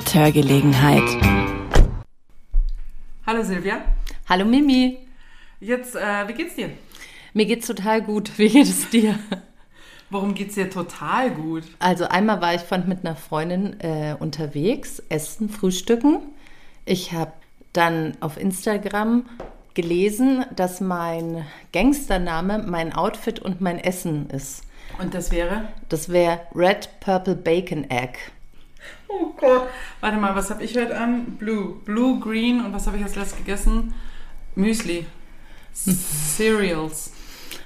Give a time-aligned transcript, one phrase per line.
[0.00, 1.02] mit Hörgelegenheit.
[3.26, 3.82] Hallo Silvia.
[4.26, 4.96] Hallo Mimi.
[5.60, 6.70] Jetzt, äh, wie geht's dir?
[7.34, 8.30] Mir geht's total gut.
[8.38, 9.18] Wie geht es dir?
[10.08, 11.64] Warum geht's dir total gut?
[11.80, 16.20] Also einmal war ich von mit einer Freundin äh, unterwegs, essen, frühstücken.
[16.86, 17.32] Ich habe
[17.74, 19.26] dann auf Instagram
[19.74, 21.44] gelesen, dass mein
[21.74, 24.62] Gangstername mein Outfit und mein Essen ist.
[24.98, 25.68] Und das wäre?
[25.90, 28.18] Das wäre Red Purple Bacon Egg.
[29.12, 29.68] Oh Gott.
[30.00, 31.36] Warte mal, was habe ich heute an?
[31.38, 31.76] Blue.
[31.84, 33.94] Blue, Green und was habe ich als letztes gegessen?
[34.54, 35.06] Müsli.
[35.72, 37.12] Cereals.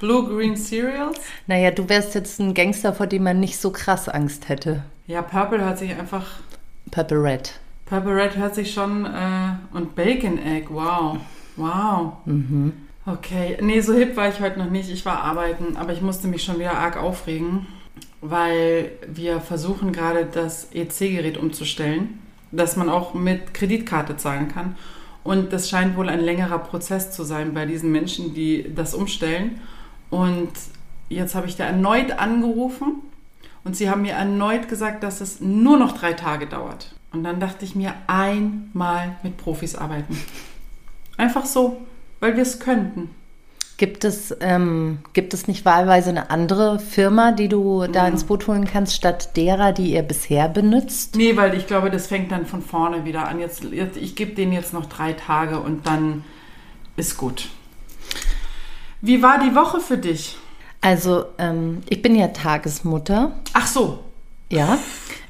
[0.01, 1.19] Blue, Green Cereals?
[1.47, 4.85] Naja, du wärst jetzt ein Gangster, vor dem man nicht so krass Angst hätte.
[5.07, 6.27] Ja, Purple hört sich einfach...
[6.91, 7.59] Purple Red.
[7.87, 9.05] Purple Red hört sich schon...
[9.07, 11.19] Äh, und Bacon Egg, wow.
[11.57, 12.15] Wow.
[12.25, 12.73] Mhm.
[13.07, 14.91] Okay, nee, so hip war ich heute noch nicht.
[14.91, 17.67] Ich war arbeiten, aber ich musste mich schon wieder arg aufregen,
[18.31, 22.21] weil wir versuchen gerade das EC-Gerät umzustellen,
[22.53, 24.77] dass man auch mit Kreditkarte zahlen kann.
[25.23, 29.61] Und das scheint wohl ein längerer Prozess zu sein bei diesen Menschen, die das umstellen.
[30.11, 30.53] Und
[31.09, 33.03] jetzt habe ich da erneut angerufen
[33.65, 36.95] und sie haben mir erneut gesagt, dass es nur noch drei Tage dauert.
[37.13, 40.19] Und dann dachte ich mir, einmal mit Profis arbeiten.
[41.17, 41.81] Einfach so
[42.25, 43.11] weil wir es könnten.
[43.77, 48.47] Gibt es, ähm, gibt es nicht wahlweise eine andere Firma, die du da ins Boot
[48.47, 51.17] holen kannst, statt derer, die ihr bisher benutzt?
[51.17, 53.41] Nee, weil ich glaube, das fängt dann von vorne wieder an.
[53.41, 56.25] Jetzt, jetzt ich gebe denen jetzt noch drei Tage und dann
[56.97, 57.49] ist gut.
[59.01, 60.37] Wie war die Woche für dich?
[60.81, 63.33] Also, ähm, ich bin ja Tagesmutter.
[63.55, 64.05] Ach so.
[64.51, 64.79] Ja.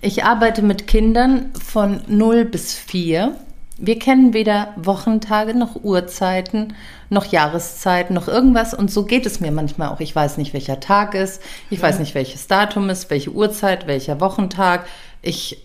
[0.02, 3.36] Ich arbeite mit Kindern von 0 bis 4.
[3.76, 6.74] Wir kennen weder Wochentage noch Uhrzeiten
[7.10, 10.00] noch Jahreszeiten noch irgendwas und so geht es mir manchmal auch.
[10.00, 11.84] Ich weiß nicht, welcher Tag ist, ich ja.
[11.84, 14.86] weiß nicht, welches Datum ist, welche Uhrzeit, welcher Wochentag.
[15.22, 15.64] Ich,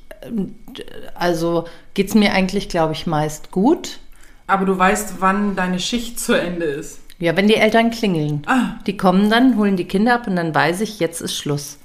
[1.15, 3.99] also geht es mir eigentlich, glaube ich, meist gut.
[4.47, 6.99] Aber du weißt, wann deine Schicht zu Ende ist.
[7.19, 8.43] Ja, wenn die Eltern klingeln.
[8.45, 8.79] Ah.
[8.87, 11.78] Die kommen dann, holen die Kinder ab und dann weiß ich, jetzt ist Schluss.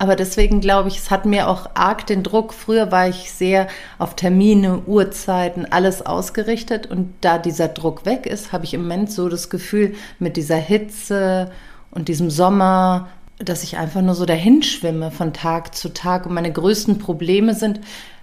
[0.00, 2.54] Aber deswegen glaube ich, es hat mir auch arg den Druck.
[2.54, 3.68] Früher war ich sehr
[3.98, 6.86] auf Termine, Uhrzeiten, alles ausgerichtet.
[6.86, 10.56] Und da dieser Druck weg ist, habe ich im Moment so das Gefühl, mit dieser
[10.56, 11.50] Hitze
[11.90, 13.08] und diesem Sommer,
[13.38, 16.24] dass ich einfach nur so dahin schwimme von Tag zu Tag.
[16.24, 17.80] Und meine größten Probleme sind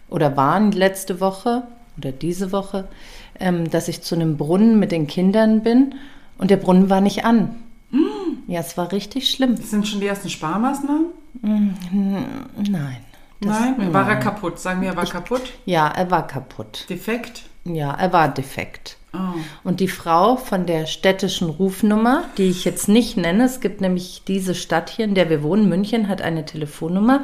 [0.10, 1.62] oder waren letzte Woche
[1.96, 2.88] oder diese Woche,
[3.40, 5.94] ähm, dass ich zu einem Brunnen mit den Kindern bin
[6.40, 7.67] und der Brunnen war nicht an.
[7.92, 8.48] Mm.
[8.48, 9.56] Ja, es war richtig schlimm.
[9.56, 11.08] Das sind schon die ersten Sparmaßnahmen?
[11.42, 11.70] Mm,
[12.70, 12.98] nein.
[13.42, 13.94] Das, nein?
[13.94, 14.60] War er kaputt?
[14.60, 15.54] Sagen wir, er war ich, kaputt?
[15.66, 16.86] Ja, er war kaputt.
[16.90, 17.44] Defekt?
[17.66, 18.98] Ja, er war defekt.
[19.14, 19.18] Oh.
[19.64, 24.24] Und die Frau von der städtischen Rufnummer, die ich jetzt nicht nenne, es gibt nämlich
[24.28, 27.24] diese Stadt hier, in der wir wohnen, München, hat eine Telefonnummer,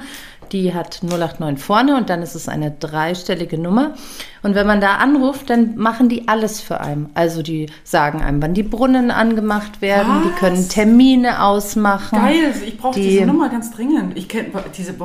[0.54, 3.96] die hat 089 vorne und dann ist es eine dreistellige Nummer.
[4.44, 7.10] Und wenn man da anruft, dann machen die alles für einen.
[7.16, 10.24] Also die sagen einem, wann die Brunnen angemacht werden, Was?
[10.24, 12.20] die können Termine ausmachen.
[12.20, 14.16] Geil, ich brauche diese Nummer ganz dringend.
[14.16, 14.96] Ich kenne diese,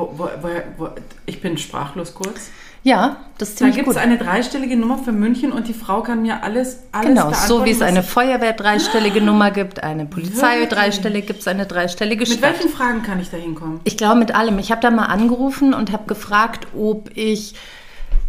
[1.25, 2.49] ich bin sprachlos kurz.
[2.83, 6.01] Ja, das ist Da ziemlich gibt es eine dreistellige Nummer für München und die Frau
[6.01, 10.65] kann mir alles, alles Genau, so wie es eine Feuerwehr dreistellige Nummer gibt, eine Polizei
[10.65, 12.41] dreistellige, gibt es eine dreistellige Mit Stadt.
[12.41, 13.81] welchen Fragen kann ich da hinkommen?
[13.83, 14.59] Ich glaube mit allem.
[14.59, 17.55] Ich habe da mal angerufen und habe gefragt, ob ich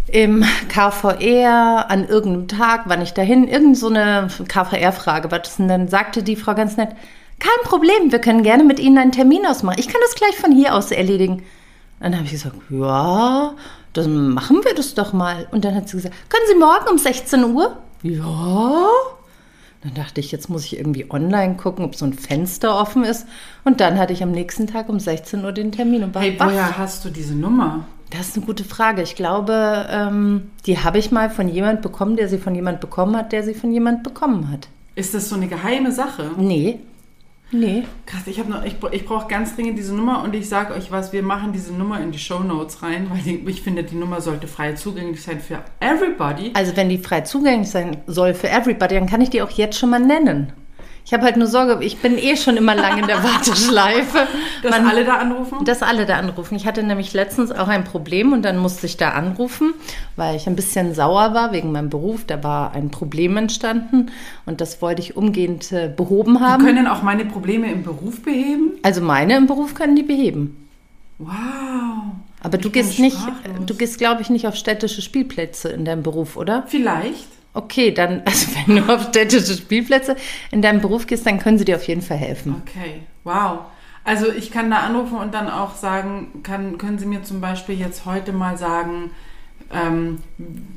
[0.08, 5.60] im KVR an irgendeinem Tag, wann ich dahin, irgend so eine KVR-Frage war das.
[5.60, 6.90] Und dann sagte die Frau ganz nett,
[7.38, 9.76] kein Problem, wir können gerne mit Ihnen einen Termin ausmachen.
[9.78, 11.42] Ich kann das gleich von hier aus erledigen.
[12.00, 13.54] Dann habe ich gesagt, ja,
[13.92, 15.46] dann machen wir das doch mal.
[15.50, 17.76] Und dann hat sie gesagt, können Sie morgen um 16 Uhr?
[18.02, 18.86] Ja.
[19.82, 23.26] Dann dachte ich, jetzt muss ich irgendwie online gucken, ob so ein Fenster offen ist.
[23.64, 26.38] Und dann hatte ich am nächsten Tag um 16 Uhr den Termin und war Hey,
[26.38, 26.46] wach.
[26.48, 27.86] woher hast du diese Nummer?
[28.10, 29.02] Das ist eine gute Frage.
[29.02, 33.16] Ich glaube, ähm, die habe ich mal von jemand bekommen, der sie von jemand bekommen
[33.16, 34.68] hat, der sie von jemand bekommen hat.
[34.96, 36.30] Ist das so eine geheime Sache?
[36.36, 36.80] Nee.
[37.52, 37.84] Nee.
[38.06, 41.12] Krass, ich, noch- ich, ich brauche ganz dringend diese Nummer und ich sage euch was,
[41.12, 44.20] wir machen diese Nummer in die Show Notes rein, weil die, ich finde, die Nummer
[44.20, 46.52] sollte frei zugänglich sein für everybody.
[46.54, 49.78] Also wenn die frei zugänglich sein soll für everybody, dann kann ich die auch jetzt
[49.78, 50.52] schon mal nennen.
[51.04, 54.28] Ich habe halt nur Sorge, ich bin eh schon immer lange in der Warteschleife.
[54.62, 55.64] Dass Man- alle da anrufen?
[55.64, 56.54] Dass alle da anrufen.
[56.56, 59.72] Ich hatte nämlich letztens auch ein Problem und dann musste ich da anrufen,
[60.16, 62.24] weil ich ein bisschen sauer war wegen meinem Beruf.
[62.26, 64.10] Da war ein Problem entstanden
[64.46, 66.64] und das wollte ich umgehend äh, behoben Die haben.
[66.64, 68.72] können auch meine Probleme im Beruf beheben?
[68.82, 70.68] Also meine im Beruf können die beheben.
[71.18, 71.32] Wow.
[72.42, 73.66] Aber du Ich gehst nicht, sprachlos.
[73.66, 76.64] du gehst, glaube ich, nicht auf städtische Spielplätze in deinem Beruf, oder?
[76.68, 77.26] Vielleicht.
[77.52, 80.16] Okay, dann, also wenn du auf städtische Spielplätze
[80.50, 82.62] in deinem Beruf gehst, dann können sie dir auf jeden Fall helfen.
[82.66, 83.60] Okay, wow.
[84.04, 87.78] Also ich kann da anrufen und dann auch sagen, kann, können Sie mir zum Beispiel
[87.78, 89.10] jetzt heute mal sagen,
[89.72, 90.18] ähm,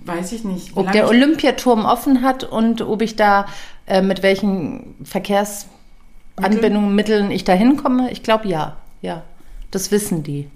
[0.05, 0.75] weiß ich nicht.
[0.75, 3.47] Ob der Olympiaturm offen hat und ob ich da
[3.87, 8.11] äh, mit welchen Verkehrsanbindungen, Mitteln ich da hinkomme?
[8.11, 8.77] Ich glaube ja.
[9.01, 9.23] Ja.
[9.71, 10.47] Das wissen die.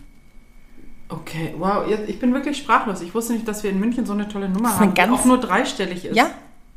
[1.10, 3.02] Okay, wow, ich bin wirklich sprachlos.
[3.02, 5.26] Ich wusste nicht, dass wir in München so eine tolle Nummer eine haben, die auch
[5.26, 6.16] nur dreistellig ist.
[6.16, 6.30] Ja.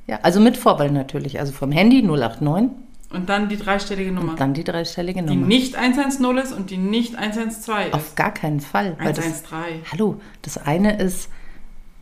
[0.07, 0.19] Ja.
[0.23, 1.39] Also mit Vorwahl natürlich.
[1.41, 2.71] Also vom Handy 089
[3.13, 4.33] Und dann die dreistellige Nummer.
[4.33, 5.47] und dann die dreistellige die Nummer.
[5.47, 7.95] nicht 110 ist und die nicht 112 ist.
[7.95, 8.97] Auf gar keinen Fall.
[8.99, 9.83] weil das, 113.
[9.93, 11.29] hallo, das eine ist,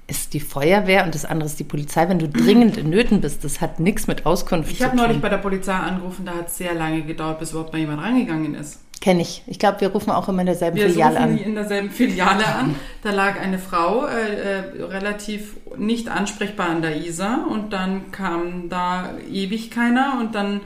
[0.06, 2.08] ist die Feuerwehr und das andere ist die Polizei.
[2.08, 5.04] Wenn du dringend in Nöten bist, das hat nichts mit Auskunft Ich zu habe tun.
[5.06, 8.02] neulich bei der Polizei angerufen, da hat es sehr lange gedauert, bis überhaupt mal jemand
[8.02, 8.80] rangegangen ist.
[9.00, 9.42] Kenne ich.
[9.46, 11.38] Ich glaube, wir rufen auch immer in derselben Wir Filiale rufen an.
[11.38, 12.74] in derselben Filiale an.
[13.02, 18.68] Da lag eine Frau äh, äh, relativ nicht ansprechbar an der Isar und dann kam
[18.68, 20.62] da ewig keiner und dann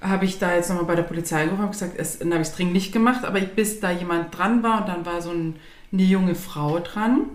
[0.00, 2.48] habe ich da jetzt nochmal bei der Polizei gerufen und gesagt, es, dann habe ich
[2.48, 5.30] es dringend nicht gemacht, aber ich, bis da jemand dran war und dann war so
[5.30, 5.56] ein,
[5.92, 7.26] eine junge Frau dran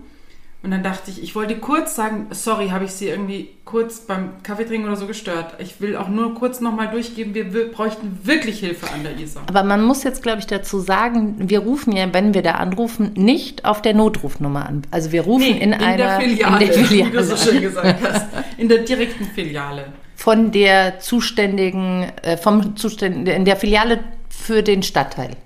[0.60, 4.42] und dann dachte ich, ich wollte kurz sagen, sorry, habe ich Sie irgendwie kurz beim
[4.42, 5.54] Kaffeetrinken oder so gestört.
[5.60, 9.44] Ich will auch nur kurz nochmal durchgeben, wir, bräuchten wirklich Hilfe an der Isar.
[9.46, 13.12] Aber man muss jetzt, glaube ich, dazu sagen, wir rufen ja, wenn wir da anrufen,
[13.14, 14.82] nicht auf der Notrufnummer an.
[14.90, 17.62] Also wir rufen Nee, in, einer der Filiale, in der Filiale wie du so schön
[17.62, 18.26] gesagt hast.
[18.56, 19.92] In der direkten Filiale.
[20.16, 25.36] von der zuständigen, äh, vom zuständigen, in der Filiale für den Stadtteil.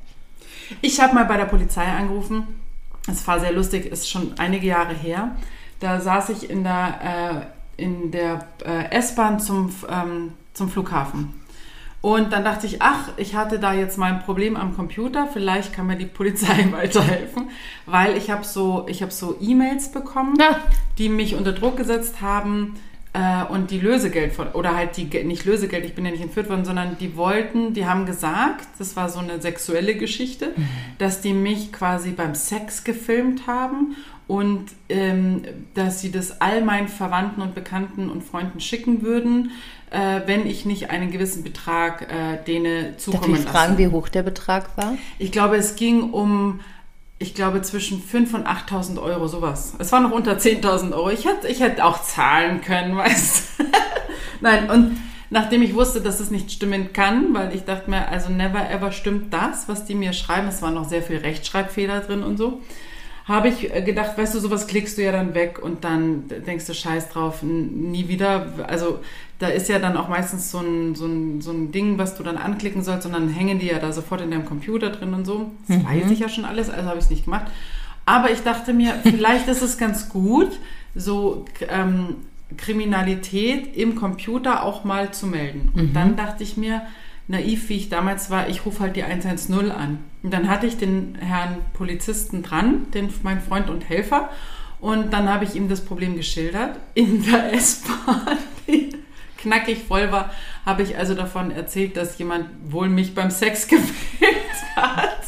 [0.81, 2.62] Ich habe mal bei der Polizei angerufen.
[3.09, 5.37] Es war sehr lustig, ist schon einige Jahre her.
[5.81, 7.47] Da saß ich in der,
[7.77, 11.35] äh, in der äh, S-Bahn zum, ähm, zum Flughafen.
[12.01, 15.73] Und dann dachte ich, ach, ich hatte da jetzt mal ein Problem am Computer, vielleicht
[15.73, 17.51] kann mir die Polizei weiterhelfen,
[17.87, 20.59] weil ich habe so, ich habe so E-Mails bekommen, Ja.
[20.99, 22.75] die mich unter Druck gesetzt haben
[23.15, 26.49] äh, und die Lösegeld von, oder halt die, nicht Lösegeld, ich bin ja nicht entführt
[26.49, 30.55] worden, sondern die wollten, die haben gesagt, das war so eine sexuelle Geschichte,
[30.99, 33.97] dass die mich quasi beim Sex gefilmt haben
[34.29, 35.43] und ähm,
[35.75, 39.51] dass sie das all meinen Verwandten und Bekannten und Freunden schicken würden,
[39.91, 43.49] äh, wenn ich nicht einen gewissen Betrag äh, denen Darf zukommen ich lasse.
[43.49, 44.95] fragen, wie hoch der Betrag war?
[45.19, 46.61] Ich glaube, es ging um,
[47.23, 49.75] ich glaube, zwischen 5.000 und 8.000 Euro, sowas.
[49.79, 51.11] Es war noch unter 10.000 Euro.
[51.11, 53.65] Ich hätte, ich hätte auch zahlen können, weißt du.
[54.41, 54.97] Nein, und
[55.31, 58.91] nachdem ich wusste, dass es nicht stimmen kann, weil ich dachte mir, also never ever
[58.91, 60.49] stimmt das, was die mir schreiben.
[60.49, 62.61] Es waren noch sehr viel Rechtschreibfehler drin und so.
[63.25, 66.67] Habe ich äh, gedacht, weißt du, sowas klickst du ja dann weg und dann denkst
[66.67, 68.47] du, scheiß drauf, nie wieder.
[68.67, 68.99] Also
[69.43, 72.23] da ist ja dann auch meistens so ein, so, ein, so ein Ding, was du
[72.23, 75.25] dann anklicken sollst und dann hängen die ja da sofort in deinem Computer drin und
[75.25, 75.51] so.
[75.67, 77.47] Das weiß ich ja schon alles, also habe ich es nicht gemacht.
[78.07, 80.61] Aber ich dachte mir, vielleicht ist es ganz gut,
[80.95, 82.19] so ähm,
[82.57, 85.73] Kriminalität im Computer auch mal zu melden.
[85.75, 86.83] Und dann dachte ich mir,
[87.27, 89.99] naiv wie ich damals war, ich rufe halt die 110 an.
[90.23, 94.31] Und dann hatte ich den Herrn Polizisten dran, den, mein Freund und Helfer.
[94.81, 96.79] Und dann habe ich ihm das Problem geschildert.
[96.95, 98.39] In der S-Bahn,
[99.43, 100.31] knackig voll war,
[100.65, 105.23] habe ich also davon erzählt, dass jemand wohl mich beim Sex gefilmt hat.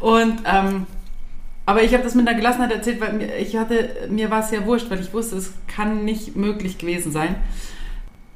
[0.00, 0.86] Und ähm,
[1.66, 4.50] aber ich habe das mit einer Gelassenheit erzählt, weil mir, ich hatte, mir war es
[4.50, 7.36] ja wurscht, weil ich wusste, es kann nicht möglich gewesen sein.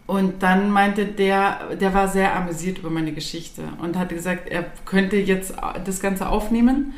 [0.07, 4.67] Und dann meinte der, der war sehr amüsiert über meine Geschichte und hatte gesagt, er
[4.85, 5.55] könnte jetzt
[5.87, 6.93] das Ganze aufnehmen.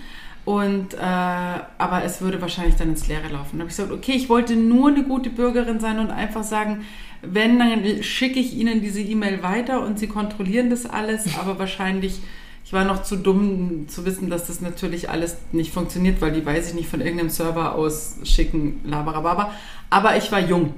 [0.44, 3.52] Und, äh, aber es würde wahrscheinlich dann ins Leere laufen.
[3.52, 6.84] Dann habe ich gesagt, okay, ich wollte nur eine gute Bürgerin sein und einfach sagen,
[7.22, 12.20] wenn, dann schicke ich Ihnen diese E-Mail weiter und Sie kontrollieren das alles, aber wahrscheinlich,
[12.64, 16.44] ich war noch zu dumm zu wissen, dass das natürlich alles nicht funktioniert, weil die
[16.44, 19.52] weiß ich nicht von irgendeinem Server aus schicken, laberababa.
[19.88, 20.74] Aber ich war jung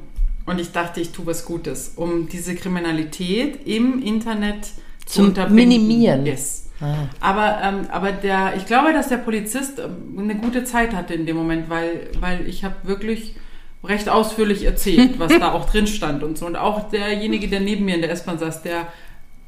[0.47, 4.69] und ich dachte, ich tue was Gutes, um diese Kriminalität im Internet
[5.07, 5.69] zu unterbinden.
[5.69, 6.27] Minimieren.
[6.27, 6.66] Yes.
[6.81, 7.09] Ah.
[7.21, 11.27] Aber, ähm, aber der, ich glaube, dass der Polizist ähm, eine gute Zeit hatte in
[11.27, 13.35] dem Moment, weil, weil ich habe wirklich
[13.83, 16.47] recht ausführlich erzählt, was da auch drin stand und so.
[16.47, 18.89] Und auch derjenige, der neben mir in der S-Bahn saß, der,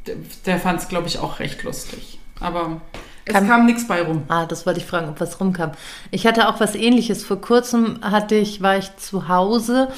[0.07, 0.17] der,
[0.47, 2.19] der fand es, glaube ich, auch recht lustig.
[2.41, 2.81] Aber
[3.29, 4.23] es Kann- kam nichts bei rum.
[4.29, 5.73] Ah, das wollte ich fragen, ob was rumkam.
[6.11, 7.25] Ich hatte auch was ähnliches.
[7.25, 9.89] Vor kurzem hatte ich, war ich zu Hause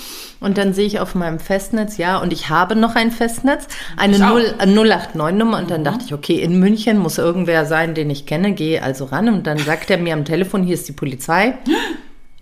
[0.40, 4.16] und dann sehe ich auf meinem Festnetz, ja, und ich habe noch ein Festnetz, eine
[4.16, 4.30] Ich auch.
[4.30, 8.26] 0 äh, 089-Nummer und dann dachte ich, okay, in München muss irgendwer sein, den ich
[8.26, 11.54] kenne, gehe also ran und dann sagt er mir am Telefon, hier ist die Polizei.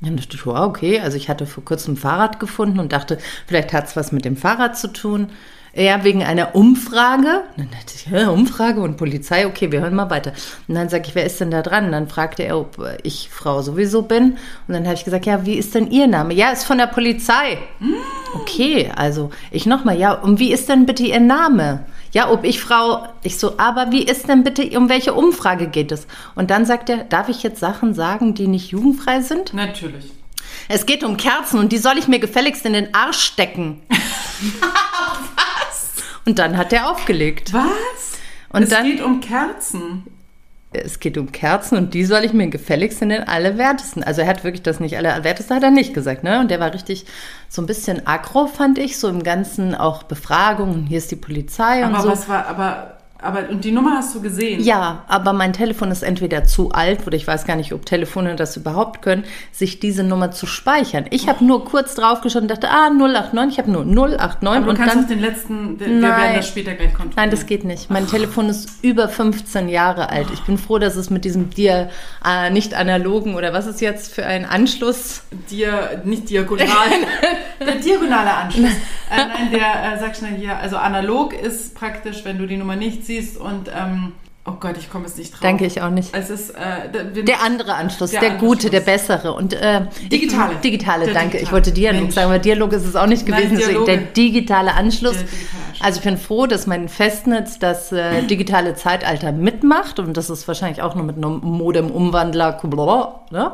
[0.01, 3.19] Dann dachte ich, wow, okay, also ich hatte vor kurzem ein Fahrrad gefunden und dachte,
[3.49, 5.31] vielleicht hat es was mit dem Fahrrad zu tun.
[5.75, 7.45] Ja, wegen einer Umfrage.
[7.57, 10.33] Dann dachte ich, Umfrage und Polizei, okay, wir hören mal weiter.
[10.67, 11.87] Und dann sage ich, wer ist denn da dran?
[11.87, 14.39] Und dann fragte er, ob ich Frau sowieso bin.
[14.67, 16.35] Und dann habe ich gesagt, ja, wie ist denn Ihr Name?
[16.35, 17.59] Ja, ist von der Polizei.
[18.35, 21.85] Okay, also ich nochmal, ja, und wie ist denn bitte Ihr Name?
[22.13, 25.93] Ja, ob ich Frau, ich so, aber wie ist denn bitte, um welche Umfrage geht
[25.93, 26.07] es?
[26.35, 29.53] Und dann sagt er, darf ich jetzt Sachen sagen, die nicht jugendfrei sind?
[29.53, 30.07] Natürlich.
[30.69, 33.83] Es geht um Kerzen und die soll ich mir gefälligst in den Arsch stecken.
[36.29, 37.55] Und dann hat er aufgelegt.
[37.55, 38.19] Was?
[38.51, 40.03] Und es dann- geht um Kerzen.
[40.71, 44.03] Es geht um Kerzen und die soll ich mir gefälligst in den Allerwertesten.
[44.05, 46.41] Also er hat wirklich das nicht Allerwerteste, hat er nicht gesagt, ne?
[46.41, 47.07] Und der war richtig
[47.49, 50.85] so ein bisschen aggro, fand ich, so im Ganzen auch Befragungen.
[50.87, 52.09] Hier ist die Polizei und Aber so.
[52.11, 54.61] was war, aber, aber, und die Nummer hast du gesehen?
[54.63, 58.37] Ja, aber mein Telefon ist entweder zu alt oder ich weiß gar nicht, ob Telefone
[58.37, 61.07] das überhaupt können, sich diese Nummer zu speichern.
[61.11, 64.71] Ich habe nur kurz draufgeschaut und dachte, ah, 089, ich habe nur 089 Aber du
[64.71, 66.03] und kannst dann den letzten, wir Nein.
[66.03, 67.15] werden das später gleich kontrollieren.
[67.17, 67.91] Nein, das geht nicht.
[67.91, 70.29] Mein Telefon ist über 15 Jahre alt.
[70.33, 71.91] Ich bin froh, dass es mit diesem Dia,
[72.25, 75.23] äh, nicht analogen oder was ist jetzt für ein Anschluss?
[75.51, 76.69] Dir, nicht diagonal.
[77.61, 78.71] der diagonale Anschluss.
[79.11, 82.77] Äh, nein, der, äh, sag schnell hier, also analog ist praktisch, wenn du die Nummer
[82.77, 84.13] nicht siehst und, ähm,
[84.47, 85.41] oh Gott, ich komme jetzt nicht drauf.
[85.43, 86.15] Danke ich auch nicht.
[86.15, 88.95] Es ist, äh, der, Der andere Anschluss, der, Der andere gute, der Anschluss.
[89.09, 89.33] bessere.
[89.35, 90.53] Und, äh, Digitale.
[90.55, 91.31] Ich, digitale, Der danke.
[91.39, 91.43] digitale.
[91.45, 92.15] Ich wollte Dialog Mensch.
[92.15, 93.57] sagen, aber Dialog ist es auch nicht Nein, gewesen.
[93.59, 93.93] deswegen Dialoge.
[93.93, 95.15] der digitale Anschluss.
[95.17, 95.85] Der digitale Anschluss.
[95.85, 100.47] Also ich bin froh, dass mein Festnetz das äh, digitale Zeitalter mitmacht und das ist
[100.49, 102.61] wahrscheinlich auch nur mit einem Modem-Umwandler.
[103.31, 103.53] Ne?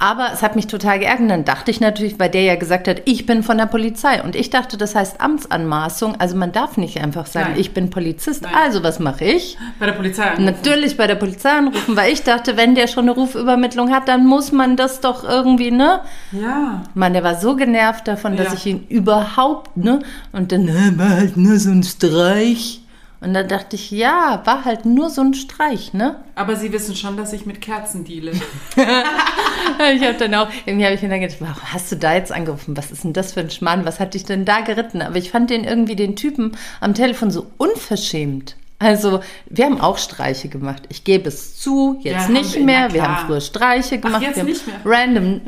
[0.00, 1.22] Aber es hat mich total geärgert.
[1.22, 4.22] Und Dann dachte ich natürlich, weil der ja gesagt hat, ich bin von der Polizei.
[4.22, 6.20] Und ich dachte, das heißt Amtsanmaßung.
[6.20, 7.60] Also man darf nicht einfach sagen, Nein.
[7.60, 8.42] ich bin Polizist.
[8.42, 8.52] Nein.
[8.54, 9.58] Also was mache ich?
[9.80, 10.44] bei der Polizei anrufen.
[10.44, 14.24] Natürlich bei der Polizei anrufen, weil ich dachte, wenn der schon eine Rufübermittlung hat, dann
[14.24, 16.00] muss man das doch irgendwie, ne?
[16.30, 16.82] Ja.
[16.94, 18.54] Mann, der war so genervt davon, dass Ja.
[18.54, 19.98] ich ihn überhaupt, ne?
[20.30, 22.82] Und dann, ne, war halt nur so ein Streich.
[23.20, 26.22] Und dann dachte ich, ja, war halt nur so ein Streich, ne?
[26.36, 28.32] Aber sie wissen schon, dass ich mit Kerzen deale.
[29.94, 32.32] Ich habe dann auch, irgendwie habe ich mir dann gedacht, warum hast du da jetzt
[32.32, 32.76] angerufen?
[32.76, 33.84] Was ist denn das für ein Schmarrn?
[33.84, 35.02] Was hat dich denn da geritten?
[35.02, 38.56] Aber ich fand den irgendwie, den Typen am Telefon so unverschämt.
[38.80, 40.82] Also, wir haben auch Streiche gemacht.
[40.88, 42.92] Ich gebe es zu, jetzt Ja, nicht wir, mehr.
[42.92, 44.22] Wir haben früher Streiche gemacht.
[44.22, 44.76] jetzt wir haben nicht mehr?
[44.84, 45.40] Random,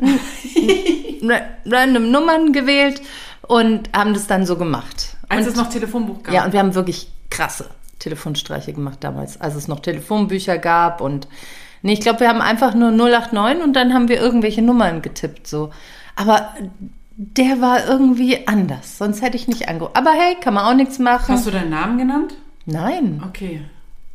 [1.29, 3.01] ra- random Nummern gewählt
[3.47, 5.15] und haben das dann so gemacht.
[5.29, 6.33] Als und, es noch Telefonbuch gab.
[6.33, 7.65] ja, und wir haben wirklich krasse
[7.97, 11.27] Telefonstreiche gemacht damals, als es noch Telefonbücher gab und
[11.81, 15.47] nee, ich glaube, wir haben einfach nur 089 und dann haben wir irgendwelche Nummern getippt
[15.47, 15.71] so.
[16.15, 16.49] Aber
[17.15, 19.95] der war irgendwie anders, sonst hätte ich nicht angerufen.
[19.95, 21.33] Aber hey, kann man auch nichts machen.
[21.35, 22.35] Hast du deinen Namen genannt?
[22.65, 23.61] Nein, Okay.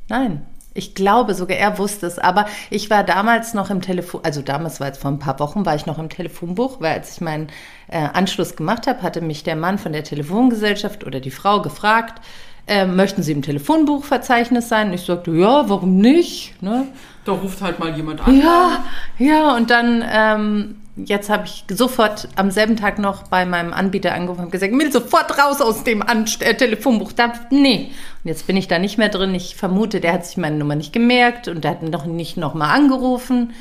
[0.09, 0.43] nein.
[0.79, 2.19] Ich glaube sogar, er wusste es.
[2.19, 5.65] Aber ich war damals noch im Telefon, also damals war es vor ein paar Wochen,
[5.65, 7.49] war ich noch im Telefonbuch, weil als ich meinen
[7.89, 12.21] äh, Anschluss gemacht habe, hatte mich der Mann von der Telefongesellschaft oder die Frau gefragt,
[12.67, 14.93] äh, möchten Sie im Telefonbuchverzeichnis sein?
[14.93, 16.61] Ich sagte, ja, warum nicht?
[16.63, 16.87] Ne?
[17.25, 18.41] Da ruft halt mal jemand an.
[18.41, 18.85] Ja,
[19.19, 24.15] ja, und dann, ähm, jetzt habe ich sofort am selben Tag noch bei meinem Anbieter
[24.15, 27.13] angerufen und gesagt, will sofort raus aus dem Anst äh, Telefonbuch.
[27.13, 27.91] Da, nee.
[28.25, 29.35] Und jetzt bin ich da nicht mehr drin.
[29.35, 32.77] Ich vermute, der hat sich meine Nummer nicht gemerkt und der hat noch nicht nochmal
[32.77, 33.53] angerufen.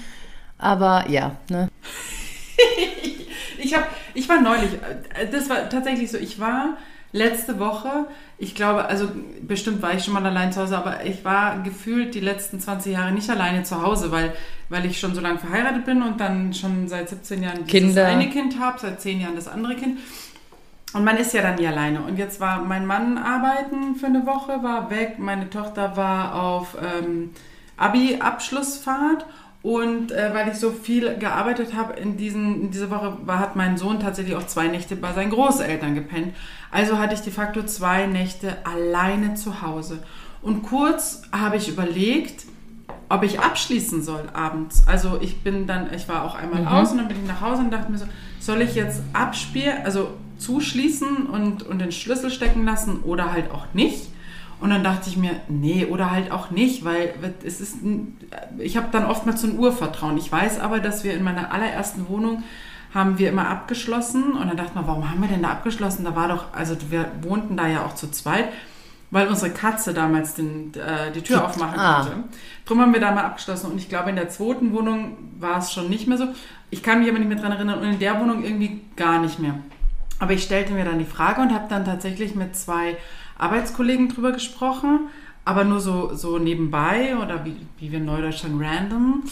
[0.58, 1.70] Aber ja, ne?
[3.58, 6.78] Ich, hab, ich war neulich, äh, das war tatsächlich so, ich war
[7.14, 8.06] letzte Woche,
[8.38, 9.08] ich glaube, also
[9.42, 12.94] bestimmt war ich schon mal allein zu Hause, aber ich war gefühlt die letzten 20
[12.94, 14.34] Jahre nicht alleine zu Hause, weil,
[14.68, 18.06] weil ich schon so lange verheiratet bin und dann schon seit 17 Jahren Kinder.
[18.06, 20.00] eine Kind habe, seit 10 Jahren das andere Kind.
[20.94, 22.02] Und man ist ja dann nie alleine.
[22.02, 25.16] Und jetzt war mein Mann arbeiten für eine Woche, war weg.
[25.18, 27.32] Meine Tochter war auf ähm,
[27.78, 29.26] Abi-Abschlussfahrt.
[29.66, 33.56] Und äh, weil ich so viel gearbeitet habe in, diesen, in dieser Woche, war, hat
[33.56, 36.36] mein Sohn tatsächlich auch zwei Nächte bei seinen Großeltern gepennt.
[36.70, 40.04] Also hatte ich de facto zwei Nächte alleine zu Hause.
[40.44, 42.46] Und kurz habe ich überlegt,
[43.10, 44.84] ob ich abschließen soll abends.
[44.86, 47.64] Also ich bin dann, ich war auch einmal aus und dann bin ich nach Hause
[47.64, 48.06] und dachte mir so,
[48.40, 53.66] soll ich jetzt abspielen, also zuschließen und, und den Schlüssel stecken lassen oder halt auch
[53.74, 54.10] nicht?
[54.62, 57.78] Und dann dachte ich mir, nee, oder halt auch nicht, weil es ist,
[58.58, 60.18] ich habe dann oftmals so ein Urvertrauen.
[60.18, 62.44] Ich weiß aber, dass wir in meiner allerersten Wohnung
[62.94, 66.06] haben wir immer abgeschlossen und dann dachte man, warum haben wir denn da abgeschlossen?
[66.06, 68.48] Da war doch, also wir wohnten da ja auch zu zweit,
[69.12, 72.04] weil unsere Katze damals den, äh, die Tür aufmachen ah.
[72.04, 72.24] konnte.
[72.66, 75.74] Drum haben wir da mal abgeschlossen und ich glaube, in der zweiten Wohnung war es
[75.74, 76.30] schon nicht mehr so.
[76.70, 79.40] Ich kann mich aber nicht mehr dran erinnern und in der Wohnung irgendwie gar nicht
[79.40, 79.56] mehr.
[80.20, 82.96] Aber ich stellte mir dann die Frage und habe dann tatsächlich mit zwei
[83.38, 85.10] Arbeitskollegen drüber gesprochen,
[85.44, 89.24] aber nur so, so nebenbei oder wie, wie wir in Neudeutsch sagen, random.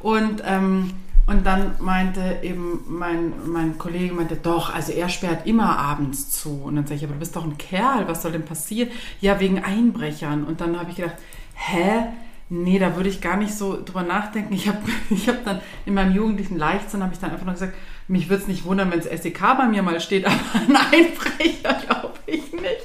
[0.00, 0.90] Und, ähm,
[1.26, 6.62] und dann meinte eben mein, mein Kollege, meinte, doch, also er sperrt immer abends zu.
[6.64, 8.90] Und dann sage ich, aber du bist doch ein Kerl, was soll denn passieren?
[9.20, 10.44] Ja, wegen Einbrechern.
[10.44, 11.16] Und dann habe ich gedacht,
[11.54, 12.06] hä?
[12.54, 14.52] Nee, da würde ich gar nicht so drüber nachdenken.
[14.52, 14.78] Ich habe
[15.10, 17.72] ich hab dann in meinem jugendlichen Leichtsinn habe ich dann einfach nur gesagt,
[18.08, 21.74] mich würde es nicht wundern, wenn es SEK bei mir mal steht, aber ein Einbrecher
[21.86, 22.81] glaube ich nicht.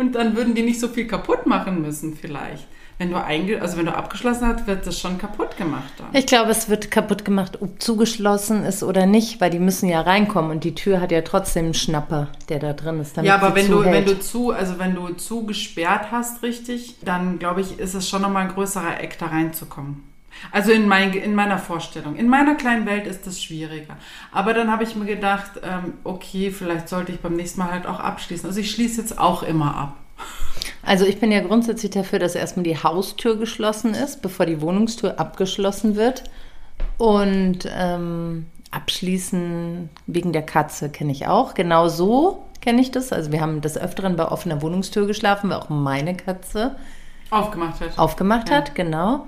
[0.00, 2.66] Und dann würden die nicht so viel kaputt machen müssen vielleicht.
[2.96, 6.08] wenn du einge also wenn du abgeschlossen hast, wird das schon kaputt gemacht dann.
[6.14, 10.00] Ich glaube, es wird kaputt gemacht, ob zugeschlossen ist oder nicht, weil die müssen ja
[10.00, 13.18] reinkommen und die Tür hat ja trotzdem einen Schnapper, der da drin ist.
[13.18, 17.38] ja, aber wenn du, wenn du zu, also wenn du zu gesperrt hast, richtig, dann
[17.38, 20.02] glaube ich, ist es schon nochmal ein größerer Eck, da reinzukommen.
[20.52, 22.16] Also in, mein, in meiner Vorstellung.
[22.16, 23.96] In meiner kleinen Welt ist das schwieriger.
[24.32, 27.86] Aber dann habe ich mir gedacht, ähm, okay, vielleicht sollte ich beim nächsten Mal halt
[27.86, 28.48] auch abschließen.
[28.48, 29.96] Also ich schließe jetzt auch immer ab.
[30.82, 35.18] Also ich bin ja grundsätzlich dafür, dass erstmal die Haustür geschlossen ist, bevor die Wohnungstür
[35.20, 36.24] abgeschlossen wird.
[36.96, 41.54] Und ähm, abschließen wegen der Katze kenne ich auch.
[41.54, 43.12] Genau so kenne ich das.
[43.12, 46.76] Also wir haben des Öfteren bei offener Wohnungstür geschlafen, weil auch meine Katze
[47.30, 47.98] aufgemacht hat.
[47.98, 48.56] Aufgemacht ja.
[48.56, 49.26] hat, genau.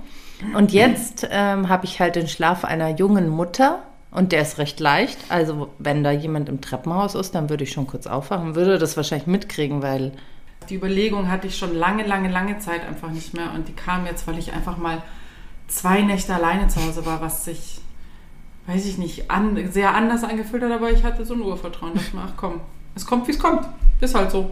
[0.55, 4.81] Und jetzt ähm, habe ich halt den Schlaf einer jungen Mutter und der ist recht
[4.81, 5.19] leicht.
[5.29, 8.97] Also wenn da jemand im Treppenhaus ist, dann würde ich schon kurz aufwachen, würde das
[8.97, 10.13] wahrscheinlich mitkriegen, weil...
[10.69, 14.07] Die Überlegung hatte ich schon lange, lange, lange Zeit einfach nicht mehr und die kam
[14.07, 15.03] jetzt, weil ich einfach mal
[15.67, 17.81] zwei Nächte alleine zu Hause war, was sich,
[18.67, 21.95] weiß ich nicht, an, sehr anders angefühlt hat, aber ich hatte so ein Urvertrauen.
[21.95, 22.61] Dachte mir, ach komm,
[22.95, 23.67] es kommt, wie es kommt.
[24.01, 24.51] Ist halt so.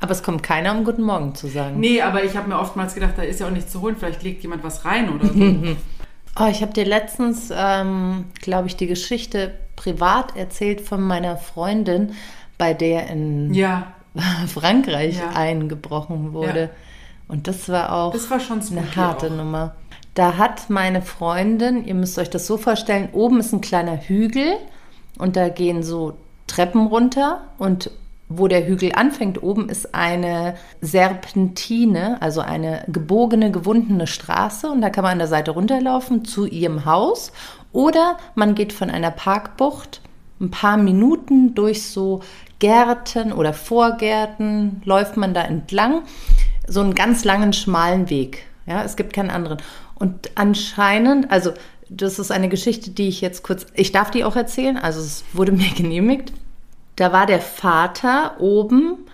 [0.00, 1.80] Aber es kommt keiner, um Guten Morgen zu sagen.
[1.80, 3.96] Nee, aber ich habe mir oftmals gedacht, da ist ja auch nichts zu holen.
[3.96, 5.34] Vielleicht legt jemand was rein oder so.
[6.40, 12.12] oh, ich habe dir letztens, ähm, glaube ich, die Geschichte privat erzählt von meiner Freundin,
[12.58, 13.94] bei der in ja.
[14.46, 15.30] Frankreich ja.
[15.30, 16.62] eingebrochen wurde.
[16.62, 16.70] Ja.
[17.28, 19.36] Und das war auch das war schon eine harte auch.
[19.36, 19.74] Nummer.
[20.14, 24.56] Da hat meine Freundin, ihr müsst euch das so vorstellen, oben ist ein kleiner Hügel
[25.18, 27.90] und da gehen so Treppen runter und
[28.28, 34.90] wo der Hügel anfängt, oben ist eine Serpentine, also eine gebogene, gewundene Straße und da
[34.90, 37.32] kann man an der Seite runterlaufen zu ihrem Haus
[37.72, 40.00] oder man geht von einer Parkbucht
[40.40, 42.20] ein paar Minuten durch so
[42.58, 46.02] Gärten oder Vorgärten, läuft man da entlang,
[46.66, 48.46] so einen ganz langen, schmalen Weg.
[48.66, 49.58] Ja, es gibt keinen anderen.
[49.94, 51.52] Und anscheinend, also
[51.88, 55.24] das ist eine Geschichte, die ich jetzt kurz, ich darf die auch erzählen, also es
[55.32, 56.32] wurde mir genehmigt.
[56.96, 59.05] Da war der Vater oben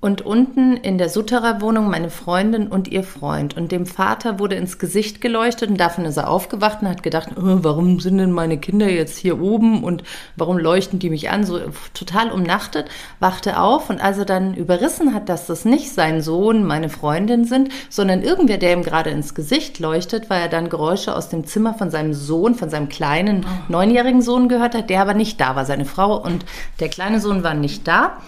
[0.00, 3.56] und unten in der Sutterer-Wohnung meine Freundin und ihr Freund.
[3.56, 7.30] Und dem Vater wurde ins Gesicht geleuchtet und davon ist er aufgewacht und hat gedacht,
[7.36, 10.04] oh, warum sind denn meine Kinder jetzt hier oben und
[10.36, 11.44] warum leuchten die mich an?
[11.44, 11.58] So
[11.94, 16.64] total umnachtet, wachte auf und als er dann überrissen hat, dass das nicht sein Sohn,
[16.64, 21.16] meine Freundin sind, sondern irgendwer, der ihm gerade ins Gesicht leuchtet, weil er dann Geräusche
[21.16, 23.72] aus dem Zimmer von seinem Sohn, von seinem kleinen oh.
[23.72, 25.64] neunjährigen Sohn gehört hat, der aber nicht da war.
[25.64, 26.44] Seine Frau und
[26.78, 28.18] der kleine Sohn waren nicht da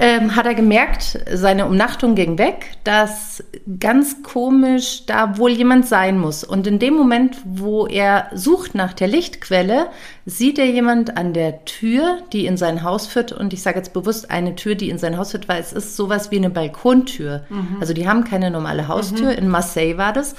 [0.00, 3.42] ähm, hat er gemerkt, seine Umnachtung ging weg, dass
[3.80, 6.44] ganz komisch da wohl jemand sein muss.
[6.44, 9.88] Und in dem Moment, wo er sucht nach der Lichtquelle,
[10.24, 13.32] sieht er jemand an der Tür, die in sein Haus führt.
[13.32, 15.96] Und ich sage jetzt bewusst eine Tür, die in sein Haus führt, weil es ist
[15.96, 17.42] sowas wie eine Balkontür.
[17.48, 17.78] Mhm.
[17.80, 19.32] Also die haben keine normale Haustür.
[19.32, 19.38] Mhm.
[19.38, 20.36] In Marseille war das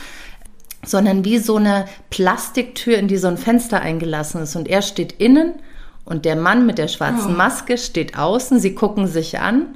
[0.85, 4.55] sondern wie so eine Plastiktür, in die so ein Fenster eingelassen ist.
[4.55, 5.55] Und er steht innen
[6.05, 7.37] und der Mann mit der schwarzen oh.
[7.37, 9.75] Maske steht außen, sie gucken sich an.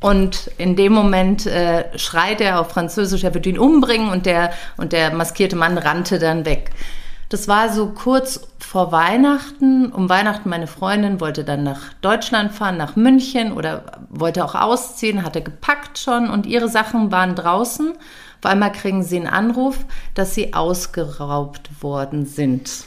[0.00, 4.50] Und in dem Moment äh, schreit er auf Französisch, er wird ihn umbringen und der,
[4.76, 6.72] und der maskierte Mann rannte dann weg.
[7.28, 9.90] Das war so kurz vor Weihnachten.
[9.90, 15.22] Um Weihnachten meine Freundin wollte dann nach Deutschland fahren, nach München oder wollte auch ausziehen,
[15.22, 17.92] hatte gepackt schon und ihre Sachen waren draußen.
[17.92, 19.78] Auf einmal kriegen sie einen Anruf,
[20.14, 22.84] dass sie ausgeraubt worden sind.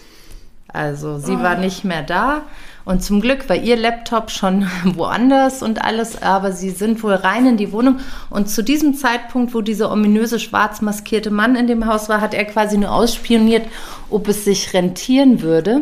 [0.67, 1.43] Also sie oh.
[1.43, 2.43] war nicht mehr da.
[2.85, 7.47] Und zum Glück war ihr Laptop schon woanders und alles, aber sie sind wohl rein
[7.47, 7.99] in die Wohnung.
[8.29, 12.33] Und zu diesem Zeitpunkt, wo dieser ominöse schwarz maskierte Mann in dem Haus war, hat
[12.33, 13.67] er quasi nur ausspioniert,
[14.09, 15.81] ob es sich rentieren würde.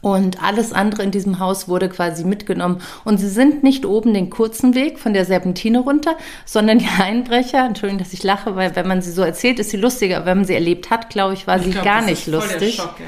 [0.00, 2.80] Und alles andere in diesem Haus wurde quasi mitgenommen.
[3.04, 7.64] Und sie sind nicht oben den kurzen Weg von der Serpentine runter, sondern die Einbrecher,
[7.64, 10.18] Entschuldigung, dass ich lache, weil wenn man sie so erzählt, ist sie lustiger.
[10.18, 12.76] Aber wenn man sie erlebt hat, glaube ich, war ich sie glaub, gar nicht lustig.
[12.76, 13.06] Schock, ja.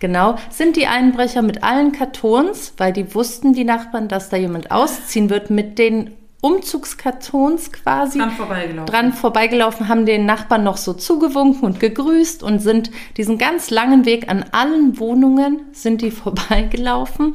[0.00, 4.70] Genau, sind die Einbrecher mit allen Kartons, weil die wussten, die Nachbarn, dass da jemand
[4.70, 8.86] ausziehen wird, mit den Umzugskartons quasi dran vorbeigelaufen.
[8.86, 14.04] dran vorbeigelaufen, haben den Nachbarn noch so zugewunken und gegrüßt und sind diesen ganz langen
[14.04, 17.34] Weg an allen Wohnungen sind die vorbeigelaufen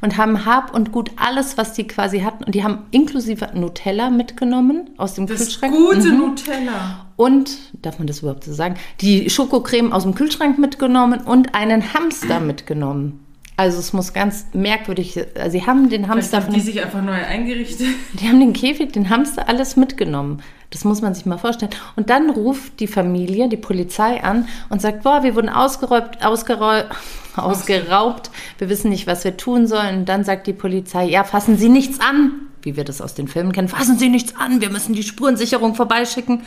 [0.00, 4.10] und haben Hab und Gut alles, was die quasi hatten und die haben inklusive Nutella
[4.10, 5.74] mitgenommen aus dem das Kühlschrank.
[5.74, 6.18] Gute mhm.
[6.18, 7.06] Nutella.
[7.16, 7.50] Und,
[7.82, 12.40] darf man das überhaupt so sagen, die Schokocreme aus dem Kühlschrank mitgenommen und einen Hamster
[12.40, 13.20] mitgenommen.
[13.60, 16.38] Also es muss ganz merkwürdig, also sie haben den Hamster...
[16.38, 17.88] Haben die sich einfach neu eingerichtet.
[18.14, 20.40] Die haben den Käfig, den Hamster, alles mitgenommen.
[20.70, 21.70] Das muss man sich mal vorstellen.
[21.94, 26.88] Und dann ruft die Familie, die Polizei an und sagt, boah, wir wurden ausgeraubt, ausgeraubt,
[27.36, 30.00] ausgeraubt, wir wissen nicht, was wir tun sollen.
[30.00, 33.28] Und dann sagt die Polizei, ja, fassen Sie nichts an, wie wir das aus den
[33.28, 36.42] Filmen kennen, fassen Sie nichts an, wir müssen die Spurensicherung vorbeischicken.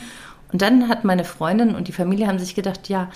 [0.52, 3.10] Und dann hat meine Freundin und die Familie haben sich gedacht, ja,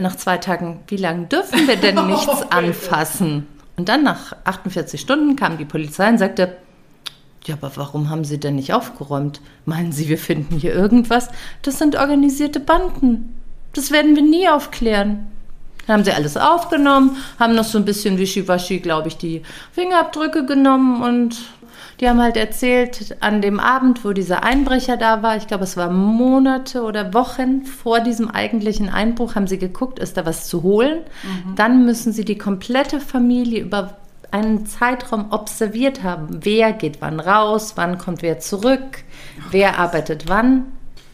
[0.00, 3.46] nach zwei Tagen, wie lange dürfen wir denn nichts anfassen?
[3.76, 6.56] Und dann nach 48 Stunden kam die Polizei und sagte,
[7.44, 9.40] ja, aber warum haben Sie denn nicht aufgeräumt?
[9.64, 11.28] Meinen Sie, wir finden hier irgendwas?
[11.62, 13.34] Das sind organisierte Banden.
[13.72, 15.28] Das werden wir nie aufklären.
[15.88, 20.44] Dann haben sie alles aufgenommen, haben noch so ein bisschen wischiwaschi, glaube ich, die Fingerabdrücke
[20.44, 21.38] genommen und
[22.00, 25.78] die haben halt erzählt, an dem Abend, wo dieser Einbrecher da war, ich glaube, es
[25.78, 30.62] war Monate oder Wochen vor diesem eigentlichen Einbruch, haben sie geguckt, ist da was zu
[30.62, 31.00] holen.
[31.22, 31.54] Mhm.
[31.56, 33.96] Dann müssen sie die komplette Familie über
[34.30, 36.40] einen Zeitraum observiert haben.
[36.42, 39.04] Wer geht wann raus, wann kommt wer zurück,
[39.50, 40.66] wer arbeitet wann.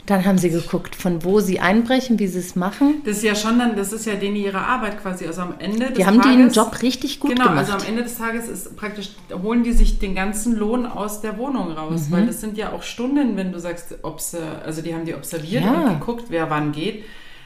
[0.07, 3.01] Dann haben sie geguckt, von wo sie einbrechen, wie sie es machen.
[3.07, 5.27] Das ist ja schon dann, das ist ja denen ihre Arbeit quasi.
[5.27, 7.67] Also am Ende des Die haben Tages, den Job richtig gut genau, gemacht.
[7.67, 9.13] Genau, also am Ende des Tages ist praktisch,
[9.43, 12.09] holen die sich den ganzen Lohn aus der Wohnung raus.
[12.09, 12.13] Mhm.
[12.13, 15.73] Weil das sind ja auch Stunden, wenn du sagst, also die haben die observiert ja.
[15.73, 17.05] und geguckt, wer wann geht.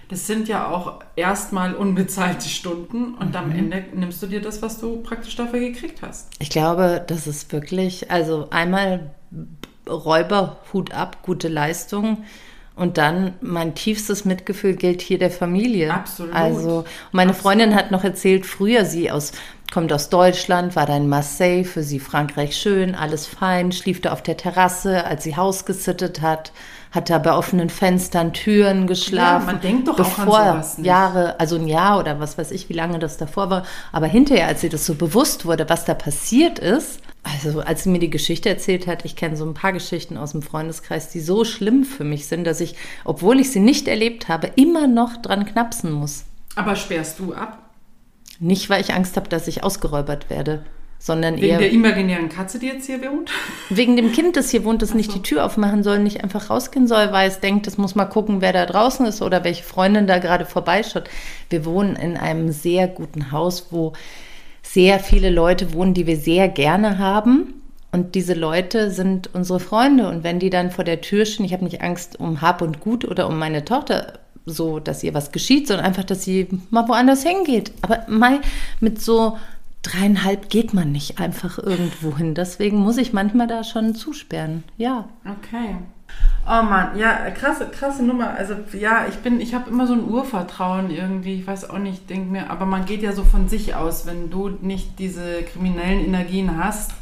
[0.08, 3.36] Das sind ja auch erstmal unbezahlte Stunden und mhm.
[3.36, 6.30] am Ende nimmst du dir das, was du praktisch dafür gekriegt hast.
[6.40, 9.10] Ich glaube, das ist wirklich, also einmal
[9.86, 12.24] Räuberhut ab, gute Leistung.
[12.78, 15.92] Und dann mein tiefstes Mitgefühl gilt hier der Familie.
[15.92, 16.32] Absolut.
[16.32, 17.42] Also meine Absolut.
[17.42, 19.32] Freundin hat noch erzählt, früher sie aus
[19.72, 24.12] kommt aus Deutschland, war da in Marseille, für sie Frankreich schön, alles fein, schlief da
[24.12, 26.52] auf der Terrasse, als sie Haus gesittet hat,
[26.90, 29.46] hat da bei offenen Fenstern Türen geschlafen.
[29.46, 30.86] Ja, man denkt doch bevor auch an sowas nicht.
[30.86, 33.64] Jahre, also ein Jahr oder was weiß ich, wie lange das davor war.
[33.92, 37.90] Aber hinterher, als sie das so bewusst wurde, was da passiert ist, also als sie
[37.90, 41.20] mir die Geschichte erzählt hat, ich kenne so ein paar Geschichten aus dem Freundeskreis, die
[41.20, 45.16] so schlimm für mich sind, dass ich, obwohl ich sie nicht erlebt habe, immer noch
[45.16, 46.24] dran knapsen muss.
[46.54, 47.70] Aber sperrst du ab?
[48.40, 50.64] Nicht, weil ich Angst habe, dass ich ausgeräubert werde,
[50.98, 51.58] sondern wegen eher...
[51.60, 53.30] Wegen der imaginären Katze, die jetzt hier wohnt?
[53.68, 56.86] Wegen dem Kind, das hier wohnt, das nicht die Tür aufmachen soll, nicht einfach rausgehen
[56.86, 60.06] soll, weil es denkt, es muss mal gucken, wer da draußen ist oder welche Freundin
[60.06, 61.10] da gerade vorbeischaut.
[61.50, 63.92] Wir wohnen in einem sehr guten Haus, wo
[64.68, 67.54] sehr viele Leute wohnen, die wir sehr gerne haben.
[67.90, 70.08] Und diese Leute sind unsere Freunde.
[70.08, 72.80] Und wenn die dann vor der Tür stehen, ich habe nicht Angst um Hab und
[72.80, 76.86] Gut oder um meine Tochter, so, dass ihr was geschieht, sondern einfach, dass sie mal
[76.88, 77.72] woanders hingeht.
[77.80, 78.40] Aber mal
[78.80, 79.38] mit so
[79.82, 82.34] dreieinhalb geht man nicht einfach irgendwo hin.
[82.34, 84.64] Deswegen muss ich manchmal da schon zusperren.
[84.76, 85.08] Ja.
[85.24, 85.76] Okay.
[86.46, 88.30] Oh Mann, ja, krasse, krasse Nummer.
[88.30, 91.34] Also ja, ich bin, ich habe immer so ein Urvertrauen irgendwie.
[91.34, 94.30] Ich weiß auch nicht, denk mir, aber man geht ja so von sich aus, wenn
[94.30, 96.92] du nicht diese kriminellen Energien hast.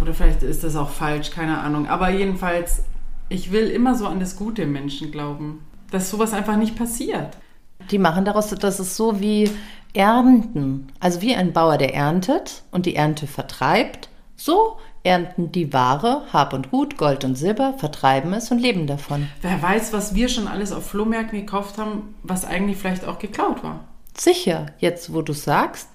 [0.00, 1.88] Oder vielleicht ist das auch falsch, keine Ahnung.
[1.88, 2.82] Aber jedenfalls,
[3.30, 5.64] ich will immer so an das Gute im Menschen glauben.
[5.90, 7.36] Dass sowas einfach nicht passiert.
[7.90, 9.50] Die machen daraus, dass es so wie
[9.94, 10.88] Ernten.
[11.00, 14.08] Also wie ein Bauer, der erntet und die Ernte vertreibt.
[14.36, 19.28] So ernten die Ware, Hab und Gut, Gold und Silber, vertreiben es und leben davon.
[19.40, 23.62] Wer weiß, was wir schon alles auf Flohmärkten gekauft haben, was eigentlich vielleicht auch geklaut
[23.62, 23.80] war.
[24.16, 25.88] Sicher, jetzt wo du sagst.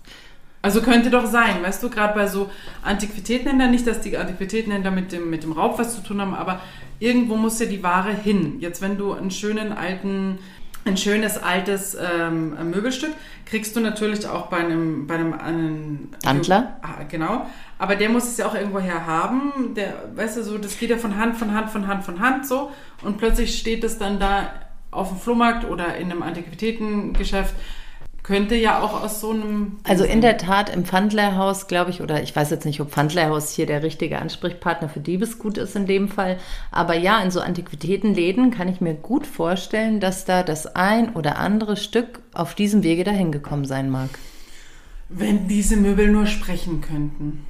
[0.61, 2.49] Also könnte doch sein, weißt du, gerade bei so
[2.83, 6.59] Antiquitätenhändlern, nicht, dass die Antiquitätenhändler mit dem, mit dem Raub was zu tun haben, aber
[6.99, 8.57] irgendwo muss ja die Ware hin.
[8.59, 10.39] Jetzt, wenn du einen schönen alten
[10.87, 13.13] ein schönes altes ähm, Möbelstück
[13.45, 16.79] kriegst du natürlich auch bei einem bei einem, einem Handler.
[16.81, 17.45] Ah, genau,
[17.77, 19.73] aber der muss es ja auch irgendwoher haben.
[19.75, 22.47] Der, weißt du, so das geht ja von Hand, von Hand, von Hand, von Hand
[22.47, 22.71] so
[23.03, 24.51] und plötzlich steht es dann da
[24.91, 27.53] auf dem Flohmarkt oder in einem Antiquitätengeschäft
[28.27, 29.77] könnte ja auch aus so einem.
[29.83, 33.51] Also in der Tat im Pfandleihhaus, glaube ich, oder ich weiß jetzt nicht, ob Pfandleihhaus
[33.51, 36.37] hier der richtige Ansprechpartner für Diebesgut ist in dem Fall.
[36.69, 41.37] Aber ja, in so Antiquitätenläden kann ich mir gut vorstellen, dass da das ein oder
[41.37, 44.09] andere Stück auf diesem Wege dahin gekommen sein mag.
[45.07, 47.45] Wenn diese Möbel nur sprechen könnten.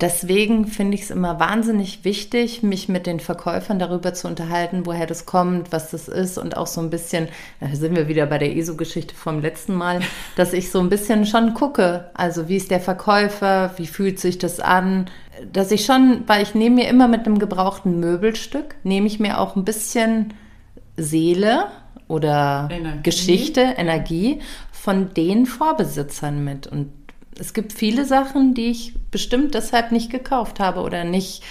[0.00, 5.06] Deswegen finde ich es immer wahnsinnig wichtig, mich mit den Verkäufern darüber zu unterhalten, woher
[5.06, 8.38] das kommt, was das ist und auch so ein bisschen, da sind wir wieder bei
[8.38, 10.00] der ESO-Geschichte vom letzten Mal,
[10.36, 14.38] dass ich so ein bisschen schon gucke, also wie ist der Verkäufer, wie fühlt sich
[14.38, 15.06] das an,
[15.52, 19.40] dass ich schon, weil ich nehme mir immer mit einem gebrauchten Möbelstück, nehme ich mir
[19.40, 20.34] auch ein bisschen
[20.96, 21.66] Seele
[22.06, 23.02] oder Energie.
[23.02, 26.92] Geschichte, Energie von den Vorbesitzern mit und
[27.38, 31.42] es gibt viele Sachen, die ich bestimmt deshalb nicht gekauft habe oder nicht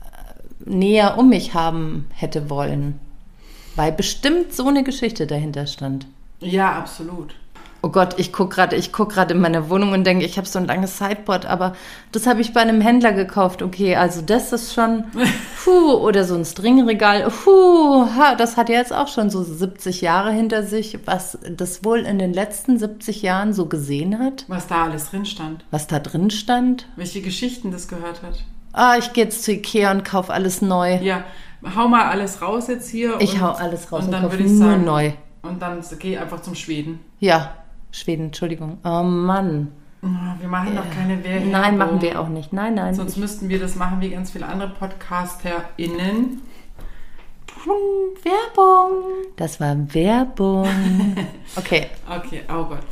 [0.00, 2.98] äh, näher um mich haben hätte wollen.
[3.74, 6.06] Weil bestimmt so eine Geschichte dahinter stand.
[6.40, 7.34] Ja, absolut.
[7.82, 10.48] Oh Gott, ich gucke gerade, ich gucke gerade in meine Wohnung und denke, ich habe
[10.48, 11.74] so ein langes Sideboard, aber
[12.10, 13.62] das habe ich bei einem Händler gekauft.
[13.62, 15.04] Okay, also das ist schon,
[15.64, 20.00] puh, oder so ein Stringregal, puh, ha, das hat ja jetzt auch schon so 70
[20.00, 24.44] Jahre hinter sich, was das wohl in den letzten 70 Jahren so gesehen hat.
[24.48, 25.64] Was da alles drin stand.
[25.70, 26.88] Was da drin stand.
[26.96, 28.42] Welche Geschichten das gehört hat.
[28.72, 30.96] Ah, ich gehe jetzt zu Ikea und kaufe alles neu.
[30.96, 31.24] Ja,
[31.76, 33.16] hau mal alles raus jetzt hier.
[33.20, 35.12] Ich und, hau alles raus und und dann kaufe würde ich nur sagen, neu.
[35.42, 37.00] Und dann geh einfach zum Schweden.
[37.18, 37.54] Ja,
[37.96, 38.78] Schweden, Entschuldigung.
[38.84, 39.72] Oh Mann.
[40.02, 41.50] Ah, Wir machen doch keine Werbung.
[41.50, 42.52] Nein, machen wir auch nicht.
[42.52, 42.94] Nein, nein.
[42.94, 46.42] Sonst müssten wir das machen wie ganz viele andere PodcasterInnen.
[48.22, 49.02] Werbung.
[49.36, 50.68] Das war Werbung.
[51.56, 51.86] Okay.
[52.08, 52.82] Okay, oh Gott.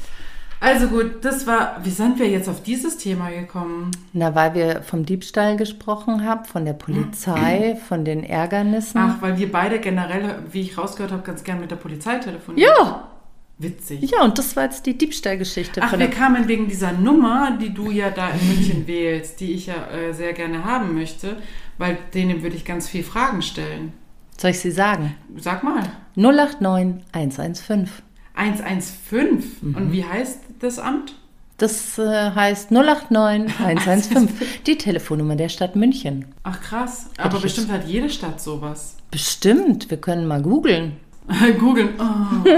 [0.59, 1.77] Also gut, das war.
[1.83, 3.91] Wie sind wir jetzt auf dieses Thema gekommen?
[4.15, 8.99] Na, weil wir vom Diebstahl gesprochen haben, von der Polizei, von den Ärgernissen.
[8.99, 12.73] Ach, weil wir beide generell, wie ich rausgehört habe, ganz gern mit der Polizei telefonieren.
[12.75, 13.09] Ja,
[13.57, 14.11] Witzig.
[14.11, 17.73] ja, und das war jetzt die Diebstahlgeschichte Ach, von wir kamen wegen dieser Nummer, die
[17.73, 21.37] du ja da in München wählst, die ich ja äh, sehr gerne haben möchte,
[21.79, 23.93] weil denen würde ich ganz viel Fragen stellen.
[24.37, 25.15] Soll ich sie sagen?
[25.37, 25.85] Sag mal.
[26.17, 27.89] 089 115.
[28.35, 29.45] 115.
[29.63, 29.75] Mhm.
[29.77, 31.15] Und wie heißt das Amt?
[31.57, 34.29] Das äh, heißt 089 115.
[34.67, 36.27] Die Telefonnummer der Stadt München.
[36.43, 37.11] Ach krass.
[37.17, 38.97] Aber ich bestimmt hat jede Stadt sowas.
[39.13, 40.97] Bestimmt, wir können mal googeln.
[41.61, 41.91] googeln.
[41.99, 42.49] Oh,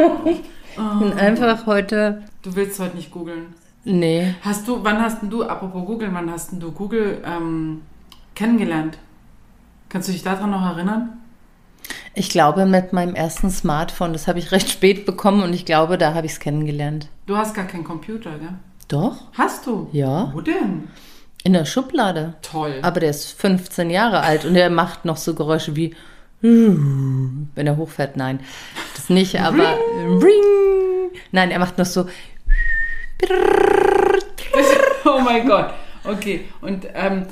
[0.76, 2.22] Und einfach heute.
[2.42, 3.54] du willst heute nicht googeln.
[3.84, 4.34] Nee.
[4.42, 7.82] Hast du, wann hast denn du, apropos googeln, wann hast denn du Google ähm,
[8.34, 8.98] kennengelernt?
[9.88, 11.20] Kannst du dich daran noch erinnern?
[12.14, 15.98] Ich glaube, mit meinem ersten Smartphone, das habe ich recht spät bekommen und ich glaube,
[15.98, 17.08] da habe ich es kennengelernt.
[17.26, 18.54] Du hast gar keinen Computer, gell?
[18.88, 19.16] Doch?
[19.36, 19.88] Hast du?
[19.92, 20.30] Ja.
[20.32, 20.88] Wo denn?
[21.44, 22.34] In der Schublade.
[22.42, 22.80] Toll.
[22.82, 25.94] Aber der ist 15 Jahre alt und er macht noch so Geräusche wie
[27.54, 28.16] wenn er hochfährt.
[28.16, 28.40] Nein,
[28.94, 29.76] das nicht, aber
[30.22, 31.10] Ring.
[31.32, 32.06] Nein, er macht noch so.
[35.04, 35.70] oh mein Gott.
[36.04, 37.26] Okay, und ähm,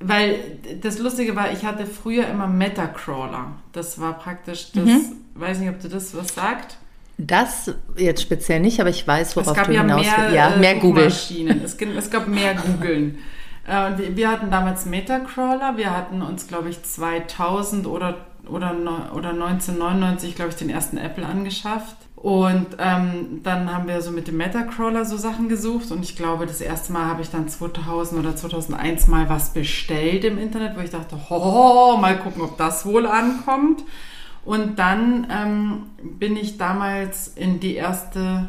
[0.00, 0.38] weil
[0.82, 3.52] das Lustige war, ich hatte früher immer Metacrawler.
[3.72, 5.00] Das war praktisch das, Mhm.
[5.34, 6.76] weiß nicht, ob du das was sagt.
[7.18, 10.34] Das jetzt speziell nicht, aber ich weiß, worauf du ja hinaus willst.
[10.34, 11.06] Ja, äh, mehr Google.
[11.06, 13.18] Es, es gab mehr Googeln.
[13.66, 15.76] Äh, wir, wir hatten damals Metacrawler.
[15.76, 18.16] Wir hatten uns, glaube ich, 2000 oder,
[18.48, 18.74] oder,
[19.14, 21.96] oder 1999, glaube ich, den ersten Apple angeschafft.
[22.16, 25.90] Und ähm, dann haben wir so mit dem Metacrawler so Sachen gesucht.
[25.90, 30.24] Und ich glaube, das erste Mal habe ich dann 2000 oder 2001 mal was bestellt
[30.24, 33.82] im Internet, wo ich dachte, ho, mal gucken, ob das wohl ankommt.
[34.44, 35.82] Und dann ähm,
[36.18, 38.48] bin ich damals in die erste,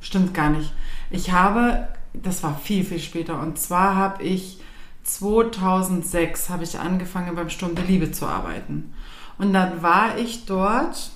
[0.00, 0.72] stimmt gar nicht.
[1.10, 4.60] Ich habe, das war viel, viel später, und zwar habe ich
[5.04, 8.94] 2006 habe ich angefangen beim Sturm der Liebe zu arbeiten.
[9.38, 11.10] Und dann war ich dort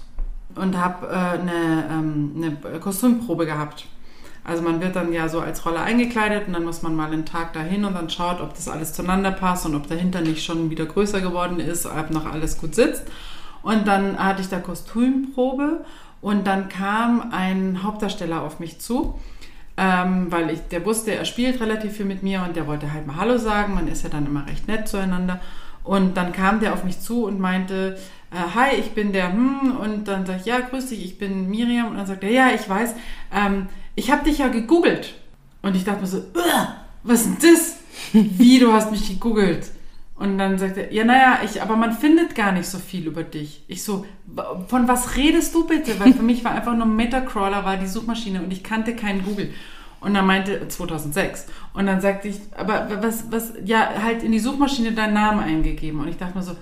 [0.55, 3.87] und habe äh, eine, ähm, eine Kostümprobe gehabt.
[4.45, 7.27] Also man wird dann ja so als Rolle eingekleidet und dann muss man mal einen
[7.27, 10.71] Tag dahin und dann schaut, ob das alles zueinander passt und ob dahinter nicht schon
[10.71, 13.03] wieder größer geworden ist, ob noch alles gut sitzt.
[13.63, 15.85] Und dann hatte ich da Kostümprobe
[16.23, 19.19] und dann kam ein Hauptdarsteller auf mich zu,
[19.77, 23.07] ähm, weil ich, der wusste, er spielt relativ viel mit mir und der wollte halt
[23.07, 23.75] mal Hallo sagen.
[23.75, 25.41] Man ist ja dann immer recht nett zueinander.
[25.89, 27.99] Und dann kam der auf mich zu und meinte,
[28.31, 31.49] äh, hi, ich bin der, hm, und dann sag ich, ja, grüß dich, ich bin
[31.49, 31.89] Miriam.
[31.89, 32.95] Und dann sagt er, ja, ich weiß,
[33.35, 35.15] ähm, ich habe dich ja gegoogelt.
[35.63, 36.69] Und ich dachte mir so, "Ugh,
[37.03, 37.77] was ist denn das?
[38.13, 39.71] Wie, du hast mich gegoogelt?
[40.15, 43.23] Und dann sagt er, ja, naja, ich, aber man findet gar nicht so viel über
[43.23, 43.63] dich.
[43.69, 45.99] Ich so, "Wa- von was redest du bitte?
[45.99, 49.53] Weil für mich war einfach nur Metacrawler, war die Suchmaschine und ich kannte keinen Google.
[50.01, 51.47] Und dann meinte, 2006.
[51.75, 56.01] Und dann sagte ich, aber was, was, ja, halt in die Suchmaschine deinen Namen eingegeben.
[56.01, 56.57] Und ich dachte mir so,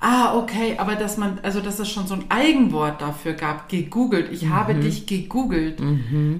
[0.00, 4.30] ah, okay, aber dass man, also dass es schon so ein Eigenwort dafür gab, gegoogelt.
[4.32, 5.80] Ich habe dich gegoogelt.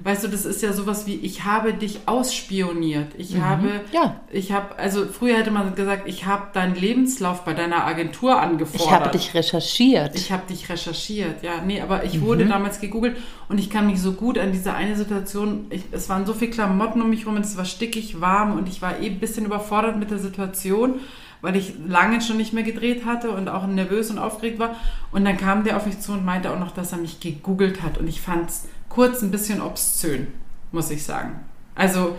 [0.03, 3.13] Weißt du, das ist ja sowas wie, ich habe dich ausspioniert.
[3.17, 4.21] Ich habe, Ja.
[4.31, 8.81] ich habe, also früher hätte man gesagt, ich habe deinen Lebenslauf bei deiner Agentur angefordert.
[8.87, 10.15] Ich habe dich recherchiert.
[10.15, 11.61] Ich habe dich recherchiert, ja.
[11.65, 13.17] Nee, aber ich wurde damals gegoogelt
[13.49, 16.51] und ich kann mich so gut an diese eine Situation, ich, es waren so viele
[16.51, 19.45] Klamotten um mich rum und es war stickig warm und ich war eh ein bisschen
[19.45, 20.95] überfordert mit der Situation,
[21.41, 24.75] weil ich lange schon nicht mehr gedreht hatte und auch nervös und aufgeregt war.
[25.11, 27.81] Und dann kam der auf mich zu und meinte auch noch, dass er mich gegoogelt
[27.81, 30.27] hat und ich fand es kurz ein bisschen obszön,
[30.71, 31.39] muss ich sagen.
[31.75, 32.17] Also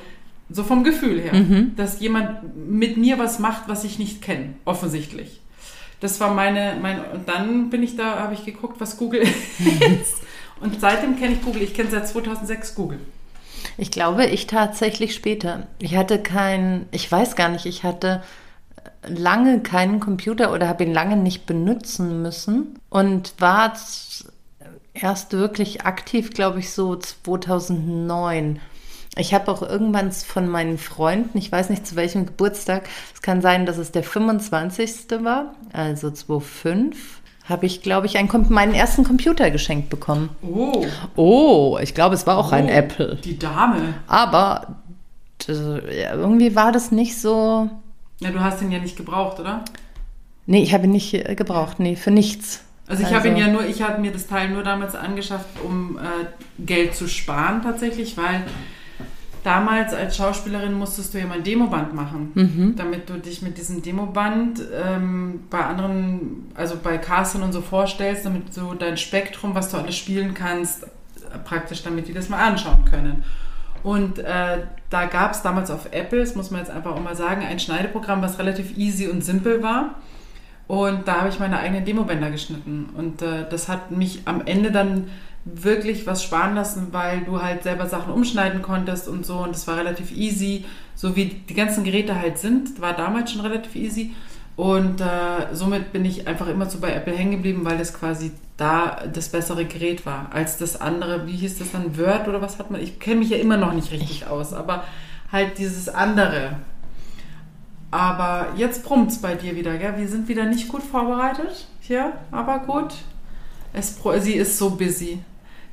[0.49, 1.33] so vom Gefühl her,
[1.77, 5.41] dass jemand mit mir was macht, was ich nicht kenne, offensichtlich.
[6.01, 10.17] Das war meine, meine, und dann bin ich da, habe ich geguckt, was Google ist.
[10.61, 11.63] Und seitdem kenne ich Google.
[11.63, 13.01] Ich kenne seit 2006 Google.
[13.77, 15.67] Ich glaube, ich tatsächlich später.
[15.79, 18.23] Ich hatte keinen, ich weiß gar nicht, ich hatte
[19.07, 23.73] lange keinen Computer oder habe ihn lange nicht benutzen müssen und war
[24.95, 28.61] erst wirklich aktiv, glaube ich, so 2009.
[29.17, 33.43] Ich habe auch irgendwann von meinen Freunden, ich weiß nicht zu welchem Geburtstag, es kann
[33.43, 35.23] sein, dass es der 25.
[35.23, 40.31] war, also 2005, habe ich, glaube ich, einen, meinen ersten Computer geschenkt bekommen.
[40.43, 40.87] Oh,
[41.17, 43.17] Oh, ich glaube, es war auch ein oh, Apple.
[43.17, 43.95] Die Dame.
[44.07, 44.77] Aber
[45.49, 47.69] irgendwie war das nicht so.
[48.21, 49.65] Ja, du hast ihn ja nicht gebraucht, oder?
[50.47, 52.63] Nee, ich habe ihn nicht äh, gebraucht, nee, für nichts.
[52.87, 55.97] Also ich habe ihn ja nur, ich habe mir das Teil nur damals angeschafft, um
[55.99, 56.01] äh,
[56.59, 58.43] Geld zu sparen tatsächlich, weil
[59.45, 62.75] damals als Schauspielerin musstest du ja mal ein Demoband machen, Mhm.
[62.77, 68.25] damit du dich mit diesem Demoband ähm, bei anderen, also bei Casting und so vorstellst,
[68.27, 70.89] damit du dein Spektrum, was du alles spielen kannst, äh,
[71.45, 73.25] praktisch, damit die das mal anschauen können.
[73.85, 77.17] Und äh, da gab es damals auf Apple, das muss man jetzt einfach auch mal
[77.17, 79.95] sagen, ein Schneideprogramm, was relativ easy und simpel war.
[80.67, 82.91] Und da habe ich meine eigenen Demobänder geschnitten.
[82.97, 85.09] Und äh, das hat mich am Ende dann
[85.45, 89.39] wirklich was sparen lassen, weil du halt selber Sachen umschneiden konntest und so.
[89.39, 90.65] Und das war relativ easy.
[90.95, 94.13] So wie die ganzen Geräte halt sind, war damals schon relativ easy.
[94.61, 98.33] Und äh, somit bin ich einfach immer so bei Apple hängen geblieben, weil das quasi
[98.59, 101.27] da das bessere Gerät war als das andere.
[101.27, 101.97] Wie hieß das dann?
[101.97, 102.83] Word oder was hat man?
[102.83, 104.85] Ich kenne mich ja immer noch nicht richtig aus, aber
[105.33, 106.59] halt dieses andere.
[107.91, 109.95] Aber jetzt brummt's bei dir wieder, gell?
[109.97, 112.93] Wir sind wieder nicht gut vorbereitet hier, aber gut.
[113.73, 115.21] Es, sie ist so busy.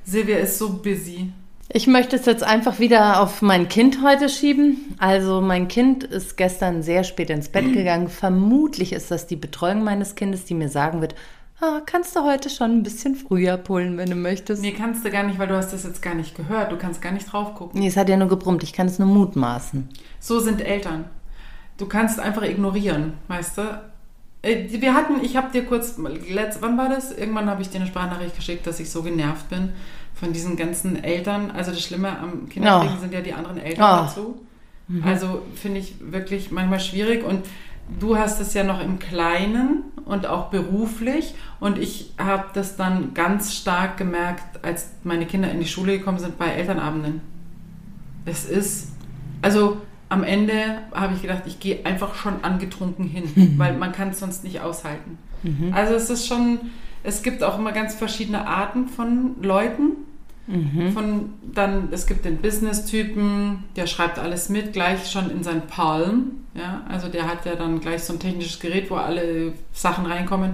[0.05, 1.33] Silvia ist so busy.
[1.69, 4.95] Ich möchte es jetzt einfach wieder auf mein Kind heute schieben.
[4.99, 8.07] Also mein Kind ist gestern sehr spät ins Bett gegangen.
[8.07, 11.13] Vermutlich ist das die Betreuung meines Kindes, die mir sagen wird,
[11.59, 14.61] ah, kannst du heute schon ein bisschen früher pullen, wenn du möchtest.
[14.61, 16.71] Nee, kannst du gar nicht, weil du hast das jetzt gar nicht gehört.
[16.71, 17.79] Du kannst gar nicht drauf gucken.
[17.81, 18.63] Nee, es hat ja nur gebrummt.
[18.63, 19.89] Ich kann es nur mutmaßen.
[20.21, 21.05] So sind Eltern.
[21.77, 23.81] Du kannst einfach ignorieren, weißt du?
[24.41, 25.97] Äh, Wir hatten, ich habe dir kurz,
[26.29, 27.11] letzt, wann war das?
[27.11, 29.73] Irgendwann habe ich dir eine Sprachnachricht geschickt, dass ich so genervt bin
[30.19, 31.51] von diesen ganzen Eltern.
[31.51, 33.01] Also das Schlimme am Kinderkriegen Oh.
[33.01, 34.03] sind ja die anderen Eltern Oh.
[34.05, 34.41] dazu.
[35.03, 37.41] Also finde ich wirklich manchmal schwierig und
[37.99, 43.13] du hast es ja noch im Kleinen und auch beruflich und ich habe das dann
[43.13, 47.19] ganz stark gemerkt, als meine Kinder in die Schule gekommen sind bei Elternabenden.
[48.25, 48.93] Es ist,
[49.41, 49.77] also
[50.09, 50.53] am Ende
[50.93, 54.61] habe ich gedacht, ich gehe einfach schon angetrunken hin, weil man kann es sonst nicht
[54.61, 55.17] aushalten.
[55.73, 56.59] Also es ist schon,
[57.03, 59.91] es gibt auch immer ganz verschiedene Arten von Leuten.
[60.93, 66.31] Von dann, es gibt den Business-Typen, der schreibt alles mit, gleich schon in sein Palm.
[66.55, 70.53] Ja, also der hat ja dann gleich so ein technisches Gerät, wo alle Sachen reinkommen.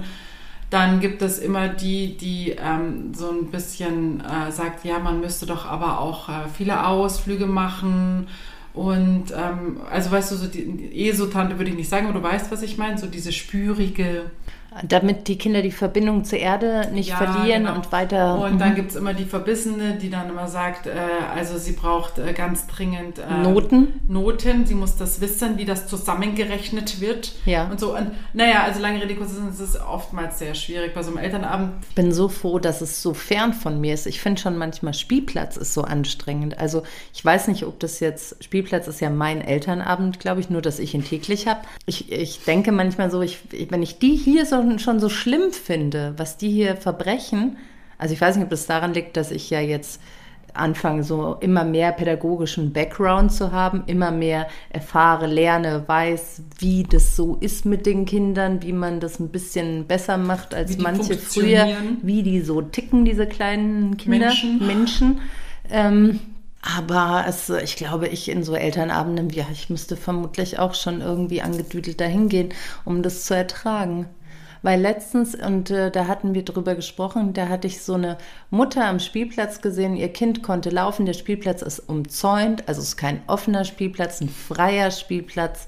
[0.71, 5.45] Dann gibt es immer die, die ähm, so ein bisschen äh, sagt, ja, man müsste
[5.45, 8.27] doch aber auch äh, viele Ausflüge machen.
[8.73, 12.51] Und ähm, also weißt du, so die ESO-Tante würde ich nicht sagen, aber du weißt,
[12.51, 14.31] was ich meine, so diese spürige.
[14.83, 17.75] Damit die Kinder die Verbindung zur Erde nicht Ja, verlieren genau.
[17.75, 18.39] und weiter.
[18.41, 18.75] Und dann Mhm.
[18.75, 20.91] gibt es immer die Verbissene, die dann immer sagt, äh,
[21.35, 24.01] also sie braucht äh, ganz dringend äh, Noten.
[24.07, 27.33] Noten, sie muss das wissen, wie das zusammengerechnet wird.
[27.45, 27.67] Ja.
[27.69, 27.95] Und so.
[27.95, 31.17] Und naja, also lange Rede, kurzer Sinn, es ist oftmals sehr schwierig bei so einem
[31.19, 31.73] Elternabend.
[31.89, 34.07] Ich bin so froh, dass es so fern von mir ist.
[34.07, 36.57] Ich finde schon manchmal Spielplatz ist so anstrengend.
[36.59, 36.83] Also
[37.13, 40.79] ich weiß nicht, ob das jetzt, Spielplatz ist ja mein Elternabend, glaube ich, nur dass
[40.79, 41.61] ich ihn täglich habe.
[41.85, 46.13] Ich, ich denke manchmal so, ich, wenn ich die hier so, schon so schlimm finde,
[46.17, 47.57] was die hier verbrechen,
[47.97, 50.01] also ich weiß nicht, ob das daran liegt, dass ich ja jetzt
[50.53, 57.15] anfange, so immer mehr pädagogischen Background zu haben, immer mehr erfahre, lerne, weiß, wie das
[57.15, 61.67] so ist mit den Kindern, wie man das ein bisschen besser macht als manche früher,
[62.01, 64.67] wie die so ticken, diese kleinen Kinder, Menschen.
[64.67, 65.21] Menschen.
[65.71, 66.19] Ähm,
[66.61, 71.41] aber es, ich glaube, ich in so Elternabenden, ja, ich müsste vermutlich auch schon irgendwie
[71.41, 72.49] angedüdelt dahin gehen,
[72.85, 74.07] um das zu ertragen.
[74.63, 78.17] Weil letztens, und äh, da hatten wir drüber gesprochen, da hatte ich so eine
[78.49, 82.97] Mutter am Spielplatz gesehen, ihr Kind konnte laufen, der Spielplatz ist umzäunt, also es ist
[82.97, 85.67] kein offener Spielplatz, ein freier Spielplatz,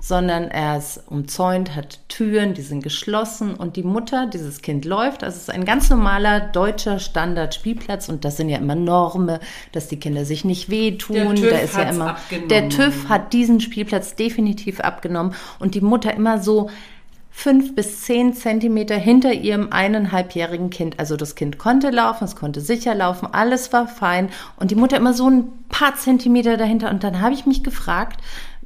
[0.00, 3.54] sondern er ist umzäunt, hat Türen, die sind geschlossen.
[3.54, 8.08] Und die Mutter, dieses Kind läuft, also es ist ein ganz normaler deutscher Standard-Spielplatz.
[8.08, 9.38] Und das sind ja immer Normen,
[9.72, 12.48] dass die Kinder sich nicht wehtun, Der da ist ja immer, abgenommen.
[12.48, 15.34] der TÜV hat diesen Spielplatz definitiv abgenommen.
[15.58, 16.70] Und die Mutter immer so
[17.40, 20.98] fünf bis zehn Zentimeter hinter ihrem eineinhalbjährigen Kind.
[20.98, 24.28] Also das Kind konnte laufen, es konnte sicher laufen, alles war fein.
[24.56, 26.90] Und die Mutter immer so ein paar Zentimeter dahinter.
[26.90, 28.20] Und dann habe ich mich gefragt,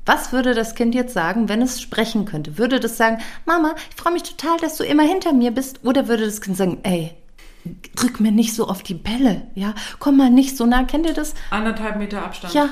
[0.05, 2.59] was würde das Kind jetzt sagen, wenn es sprechen könnte?
[2.59, 5.85] Würde das sagen, Mama, ich freue mich total, dass du immer hinter mir bist?
[5.85, 7.13] Oder würde das Kind sagen, ey,
[7.96, 10.85] drück mir nicht so auf die Bälle, ja, komm mal nicht so nah.
[10.85, 11.35] Kennt ihr das?
[11.50, 12.54] Anderthalb Meter Abstand.
[12.54, 12.69] Ja,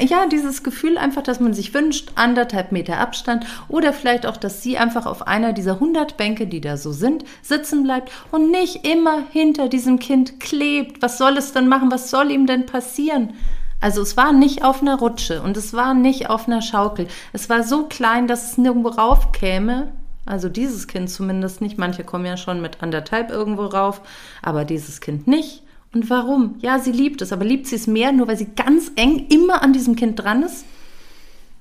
[0.00, 4.62] ja, dieses Gefühl einfach, dass man sich wünscht, anderthalb Meter Abstand oder vielleicht auch, dass
[4.62, 8.86] sie einfach auf einer dieser 100 Bänke, die da so sind, sitzen bleibt und nicht
[8.86, 11.02] immer hinter diesem Kind klebt.
[11.02, 11.90] Was soll es denn machen?
[11.90, 13.34] Was soll ihm denn passieren?
[13.80, 17.08] Also es war nicht auf einer Rutsche und es war nicht auf einer Schaukel.
[17.32, 19.92] Es war so klein, dass es nirgendwo raufkäme.
[20.32, 21.76] Also dieses Kind zumindest nicht.
[21.76, 24.00] Manche kommen ja schon mit anderthalb irgendwo rauf,
[24.40, 25.62] aber dieses Kind nicht.
[25.92, 26.54] Und warum?
[26.60, 29.62] Ja, sie liebt es, aber liebt sie es mehr, nur weil sie ganz eng immer
[29.62, 30.64] an diesem Kind dran ist?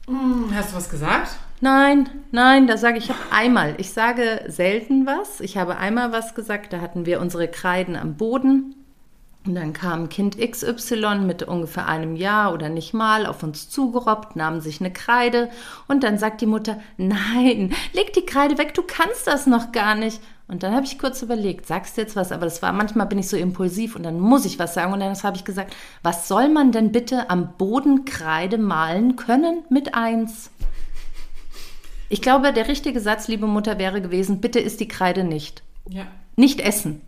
[0.07, 1.37] Hm, Hast du was gesagt?
[1.59, 5.41] Nein, nein, da sage ich, ich habe einmal, ich sage selten was.
[5.41, 8.80] Ich habe einmal was gesagt, da hatten wir unsere Kreiden am Boden.
[9.45, 14.35] Und dann kam Kind XY mit ungefähr einem Jahr oder nicht mal auf uns zugerobbt,
[14.35, 15.49] nahm sich eine Kreide
[15.87, 19.95] und dann sagt die Mutter, nein, leg die Kreide weg, du kannst das noch gar
[19.95, 20.21] nicht.
[20.47, 22.31] Und dann habe ich kurz überlegt, sagst du jetzt was?
[22.31, 24.91] Aber das war, manchmal bin ich so impulsiv und dann muss ich was sagen.
[24.91, 25.73] Und dann habe ich gesagt,
[26.03, 30.51] was soll man denn bitte am Boden Kreide malen können mit eins?
[32.09, 35.63] Ich glaube, der richtige Satz, liebe Mutter, wäre gewesen, bitte isst die Kreide nicht.
[35.87, 36.05] Ja.
[36.35, 36.99] Nicht essen.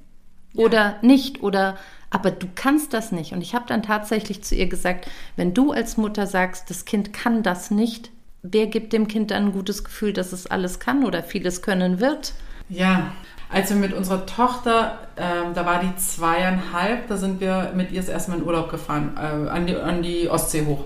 [0.56, 1.44] Oder nicht.
[1.44, 1.76] Oder,
[2.14, 3.34] aber du kannst das nicht.
[3.34, 7.12] Und ich habe dann tatsächlich zu ihr gesagt, wenn du als Mutter sagst, das Kind
[7.12, 8.12] kann das nicht,
[8.44, 12.00] wer gibt dem Kind dann ein gutes Gefühl, dass es alles kann oder vieles können
[12.00, 12.34] wird?
[12.70, 13.14] Ja,
[13.50, 18.00] als wir mit unserer Tochter, ähm, da war die zweieinhalb, da sind wir mit ihr
[18.00, 20.84] das erste Mal in Urlaub gefahren, äh, an, die, an die Ostsee hoch.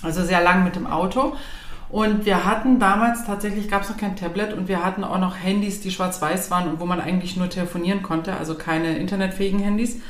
[0.00, 1.36] Also sehr lang mit dem Auto.
[1.88, 5.36] Und wir hatten damals tatsächlich, gab es noch kein Tablet und wir hatten auch noch
[5.36, 10.00] Handys, die schwarz-weiß waren und wo man eigentlich nur telefonieren konnte, also keine internetfähigen Handys.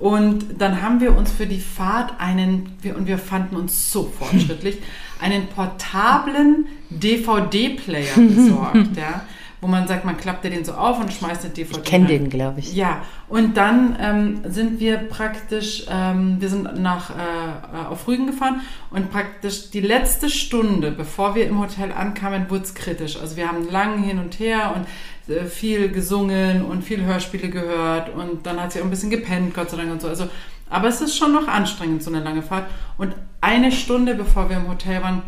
[0.00, 4.78] Und dann haben wir uns für die Fahrt einen, und wir fanden uns so fortschrittlich,
[5.20, 8.96] einen portablen DVD-Player besorgt.
[8.96, 9.22] ja
[9.60, 11.80] wo man sagt, man klappt den so auf und schmeißt den DVD.
[11.80, 12.74] Ich kenne den, glaube ich.
[12.74, 18.62] Ja, und dann ähm, sind wir praktisch, ähm, wir sind nach äh, auf Rügen gefahren
[18.90, 23.18] und praktisch die letzte Stunde, bevor wir im Hotel ankamen, wurde es kritisch.
[23.20, 24.86] Also wir haben lang hin und her und
[25.48, 29.70] viel gesungen und viel Hörspiele gehört und dann hat sie auch ein bisschen gepennt, Gott
[29.70, 30.08] sei Dank und so.
[30.08, 30.28] Also,
[30.68, 32.66] aber es ist schon noch anstrengend, so eine lange Fahrt.
[32.98, 35.22] Und eine Stunde, bevor wir im Hotel waren,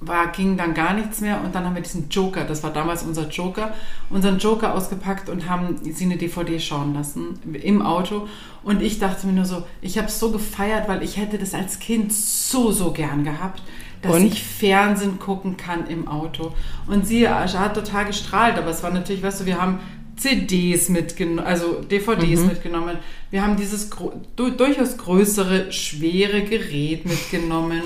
[0.00, 3.02] war, ging dann gar nichts mehr und dann haben wir diesen Joker, das war damals
[3.02, 3.72] unser Joker,
[4.10, 8.28] unseren Joker ausgepackt und haben sie eine DVD schauen lassen im Auto
[8.62, 11.54] und ich dachte mir nur so, ich habe es so gefeiert, weil ich hätte das
[11.54, 13.62] als Kind so, so gern gehabt,
[14.02, 14.26] dass und?
[14.26, 16.52] ich Fernsehen gucken kann im Auto
[16.86, 19.80] und sie hat total gestrahlt, aber es war natürlich, weißt du, wir haben
[20.16, 22.46] CDs mitgenommen, also DVDs mhm.
[22.46, 22.96] mitgenommen.
[23.30, 23.90] Wir haben dieses
[24.36, 27.82] durchaus größere, schwere Gerät mitgenommen.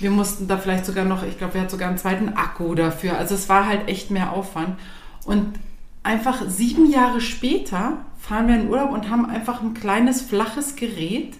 [0.00, 3.18] Wir mussten da vielleicht sogar noch, ich glaube, wir hatten sogar einen zweiten Akku dafür.
[3.18, 4.78] Also es war halt echt mehr Aufwand.
[5.24, 5.58] Und
[6.02, 11.34] einfach sieben Jahre später fahren wir in Urlaub und haben einfach ein kleines, flaches Gerät,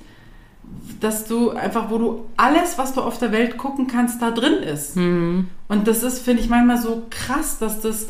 [1.00, 4.62] dass du einfach, wo du alles, was du auf der Welt gucken kannst, da drin
[4.62, 4.96] ist.
[4.96, 5.48] Mhm.
[5.68, 8.08] Und das ist, finde ich, manchmal so krass, dass das,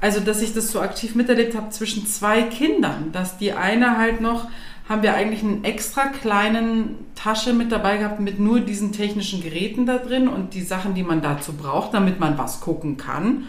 [0.00, 4.20] also dass ich das so aktiv miterlebt habe zwischen zwei Kindern, dass die eine halt
[4.20, 4.48] noch
[4.88, 9.84] haben wir eigentlich einen extra kleinen Tasche mit dabei gehabt mit nur diesen technischen Geräten
[9.84, 13.44] da drin und die Sachen, die man dazu braucht, damit man was gucken kann.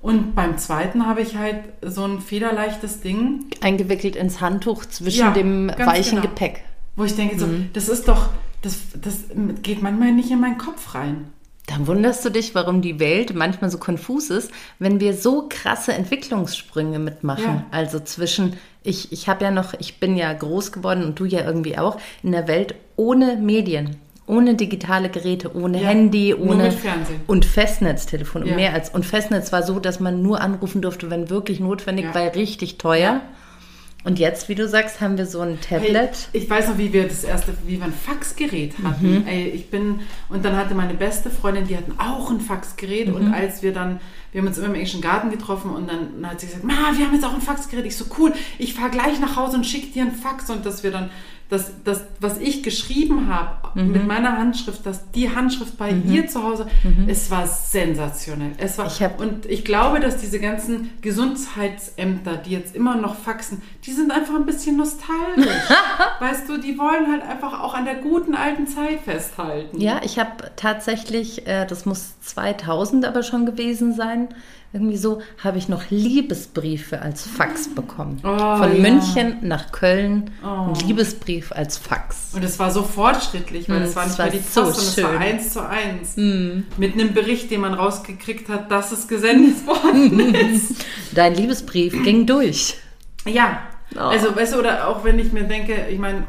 [0.00, 3.46] Und beim zweiten habe ich halt so ein federleichtes Ding.
[3.60, 6.22] Eingewickelt ins Handtuch zwischen ja, dem weichen genau.
[6.22, 6.64] Gepäck.
[6.96, 7.70] Wo ich denke, so, mhm.
[7.72, 8.30] das ist doch,
[8.60, 9.24] das, das
[9.62, 11.32] geht manchmal nicht in meinen Kopf rein.
[11.66, 15.92] Dann wunderst du dich, warum die Welt manchmal so konfus ist, wenn wir so krasse
[15.92, 17.44] Entwicklungssprünge mitmachen.
[17.44, 17.66] Ja.
[17.70, 21.44] Also zwischen, ich, ich habe ja noch, ich bin ja groß geworden und du ja
[21.44, 23.96] irgendwie auch, in der Welt ohne Medien.
[24.26, 26.72] Ohne digitale Geräte, ohne ja, Handy, ohne
[27.26, 28.50] und Festnetztelefon ja.
[28.50, 32.06] und mehr als und Festnetz war so, dass man nur anrufen durfte, wenn wirklich notwendig,
[32.12, 33.20] weil richtig teuer.
[34.04, 35.94] Und jetzt, wie du sagst, haben wir so ein Tablet.
[36.32, 39.20] Hey, ich weiß noch, wie wir das erste, wie wir ein Faxgerät hatten.
[39.20, 39.26] Mhm.
[39.28, 43.08] Ey, ich bin, und dann hatte meine beste Freundin, die hatten auch ein Faxgerät.
[43.08, 43.14] Mhm.
[43.14, 44.00] Und als wir dann,
[44.32, 47.06] wir haben uns immer im englischen Garten getroffen und dann hat sie gesagt, Ma, wir
[47.06, 47.86] haben jetzt auch ein Faxgerät.
[47.86, 50.50] Ich so, cool, ich fahre gleich nach Hause und schicke dir ein Fax.
[50.50, 51.10] Und dass wir dann
[51.48, 53.92] das, das, was ich geschrieben habe mhm.
[53.92, 56.12] mit meiner Handschrift, dass die Handschrift bei mhm.
[56.12, 57.08] ihr zu Hause, mhm.
[57.08, 58.52] es war sensationell.
[58.58, 63.62] Es war, ich und ich glaube, dass diese ganzen Gesundheitsämter, die jetzt immer noch faxen,
[63.84, 65.46] die sind einfach ein bisschen nostalgisch.
[66.20, 69.80] weißt du, die wollen halt einfach auch an der guten alten Zeit festhalten.
[69.80, 74.28] Ja, ich habe tatsächlich, äh, das muss 2000 aber schon gewesen sein,
[74.72, 78.20] irgendwie so, habe ich noch Liebesbriefe als Fax bekommen.
[78.24, 78.80] Oh, Von ja.
[78.80, 80.72] München nach Köln, oh.
[80.72, 82.34] ein Liebesbrief als Fax.
[82.34, 84.86] Und es war so fortschrittlich, weil mm, es war nicht mehr die Post, so sondern
[84.86, 86.16] es war eins zu eins.
[86.16, 86.64] Mm.
[86.76, 90.84] Mit einem Bericht, den man rausgekriegt hat, dass es gesendet worden ist.
[91.14, 92.76] Dein Liebesbrief ging durch.
[93.26, 93.62] Ja,
[93.96, 94.00] oh.
[94.00, 96.26] also weißt du, oder auch wenn ich mir denke, ich meine,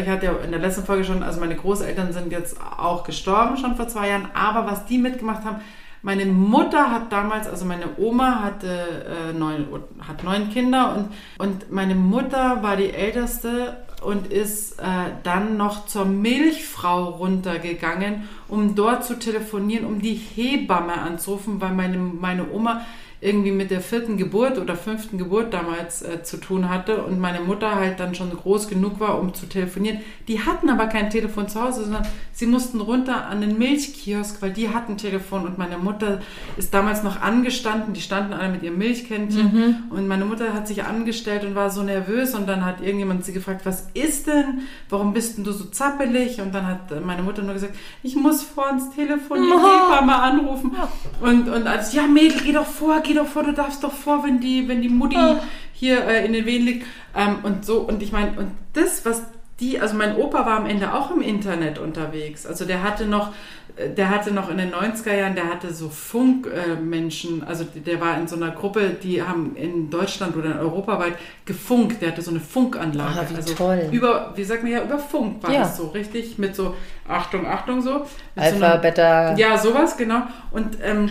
[0.00, 3.56] ich hatte ja in der letzten Folge schon, also meine Großeltern sind jetzt auch gestorben
[3.56, 5.60] schon vor zwei Jahren, aber was die mitgemacht haben,
[6.02, 9.66] meine Mutter hat damals, also meine Oma hatte äh, neun,
[10.06, 11.08] hat neun Kinder und,
[11.44, 14.84] und meine Mutter war die älteste und ist äh,
[15.22, 21.98] dann noch zur Milchfrau runtergegangen, um dort zu telefonieren, um die Hebamme anzurufen, weil meine,
[21.98, 22.82] meine Oma
[23.26, 27.40] irgendwie mit der vierten Geburt oder fünften Geburt damals äh, zu tun hatte und meine
[27.40, 29.98] Mutter halt dann schon groß genug war, um zu telefonieren.
[30.28, 34.52] Die hatten aber kein Telefon zu Hause, sondern sie mussten runter an den Milchkiosk, weil
[34.52, 36.20] die hatten Telefon und meine Mutter
[36.56, 37.94] ist damals noch angestanden.
[37.94, 39.76] Die standen alle mit ihrem Milchkännchen mhm.
[39.90, 43.32] und meine Mutter hat sich angestellt und war so nervös und dann hat irgendjemand sie
[43.32, 44.60] gefragt, was ist denn?
[44.88, 46.40] Warum bist denn du so zappelig?
[46.40, 47.74] Und dann hat meine Mutter nur gesagt,
[48.04, 50.76] ich muss vor ins Telefon die Hebamme anrufen.
[51.20, 54.24] Und, und als, ja Mädel, geh doch vor, geh doch vor, du darfst doch vor,
[54.24, 55.36] wenn die, wenn die Mutti oh.
[55.72, 56.86] hier äh, in den Wehen liegt.
[57.14, 59.22] Ähm, und so, und ich meine, und das, was
[59.60, 62.46] die, also mein Opa war am Ende auch im Internet unterwegs.
[62.46, 63.32] Also der hatte noch,
[63.76, 68.00] äh, der hatte noch in den 90er Jahren, der hatte so Funkmenschen, äh, also der
[68.00, 71.14] war in so einer Gruppe, die haben in Deutschland oder europaweit
[71.46, 73.20] gefunkt, der hatte so eine Funkanlage.
[73.20, 73.88] Ah, wie also toll.
[73.92, 75.60] Über, wie sagt man ja, über Funk war ja.
[75.60, 76.36] das so, richtig?
[76.36, 76.74] Mit so,
[77.08, 78.04] Achtung, Achtung so.
[78.34, 79.36] Alpha, so einer, Beta.
[79.36, 80.22] Ja, sowas, genau.
[80.50, 81.08] Und ähm,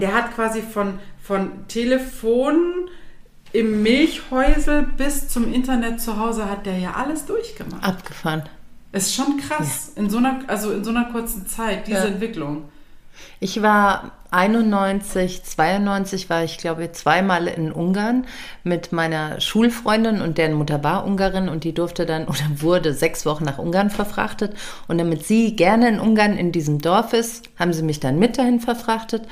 [0.00, 2.88] der hat quasi von, von Telefon
[3.52, 7.84] im Milchhäusel bis zum Internet zu Hause hat der ja alles durchgemacht.
[7.84, 8.42] Abgefahren.
[8.92, 10.02] Ist schon krass, ja.
[10.02, 12.04] in so einer, also in so einer kurzen Zeit, diese ja.
[12.04, 12.64] Entwicklung.
[13.40, 18.26] Ich war 91, 92 war ich glaube ich zweimal in Ungarn
[18.64, 23.26] mit meiner Schulfreundin und deren Mutter war Ungarin und die durfte dann oder wurde sechs
[23.26, 24.56] Wochen nach Ungarn verfrachtet
[24.88, 28.38] und damit sie gerne in Ungarn in diesem Dorf ist, haben sie mich dann mit
[28.38, 29.24] dahin verfrachtet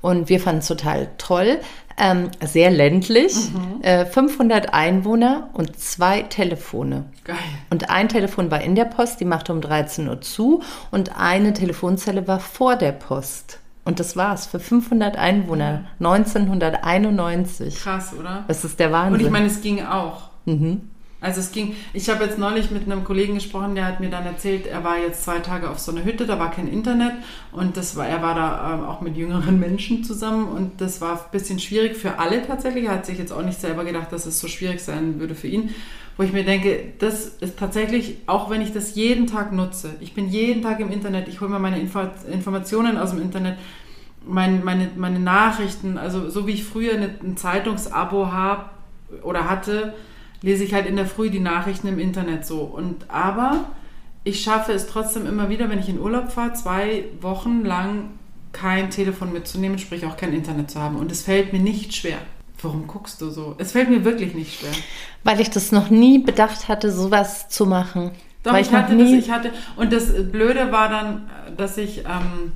[0.00, 1.58] und wir fanden es total toll.
[2.00, 3.82] Ähm, sehr ländlich, mhm.
[3.82, 7.06] äh, 500 Einwohner und zwei Telefone.
[7.24, 7.36] Geil.
[7.70, 11.52] Und ein Telefon war in der Post, die machte um 13 Uhr zu und eine
[11.54, 13.58] Telefonzelle war vor der Post.
[13.84, 16.06] Und das war's für 500 Einwohner, mhm.
[16.06, 17.74] 1991.
[17.80, 18.44] Krass, oder?
[18.46, 19.14] Das ist der Wahnsinn.
[19.14, 20.28] Und ich meine, es ging auch.
[20.44, 20.90] Mhm.
[21.20, 24.24] Also es ging, ich habe jetzt neulich mit einem Kollegen gesprochen, der hat mir dann
[24.24, 27.12] erzählt, er war jetzt zwei Tage auf so einer Hütte, da war kein Internet
[27.50, 31.14] und das war, er war da ähm, auch mit jüngeren Menschen zusammen und das war
[31.14, 32.84] ein bisschen schwierig für alle tatsächlich.
[32.84, 35.48] Er hat sich jetzt auch nicht selber gedacht, dass es so schwierig sein würde für
[35.48, 35.70] ihn.
[36.16, 40.14] Wo ich mir denke, das ist tatsächlich, auch wenn ich das jeden Tag nutze, ich
[40.14, 42.00] bin jeden Tag im Internet, ich hole mir meine Info
[42.30, 43.56] Informationen aus dem Internet,
[44.26, 48.64] mein, meine, meine Nachrichten, also so wie ich früher eine, ein Zeitungsabo habe
[49.22, 49.94] oder hatte,
[50.42, 52.60] lese ich halt in der Früh die Nachrichten im Internet so.
[52.60, 53.66] Und aber
[54.24, 58.10] ich schaffe es trotzdem immer wieder, wenn ich in Urlaub fahre, zwei Wochen lang
[58.52, 60.96] kein Telefon mitzunehmen, sprich auch kein Internet zu haben.
[60.96, 62.18] Und es fällt mir nicht schwer.
[62.60, 63.54] Warum guckst du so?
[63.58, 64.72] Es fällt mir wirklich nicht schwer.
[65.22, 68.10] Weil ich das noch nie bedacht hatte, sowas zu machen.
[68.42, 71.98] Doch, Weil ich, ich hatte das, ich hatte, und das Blöde war dann, dass ich,
[71.98, 72.52] ähm,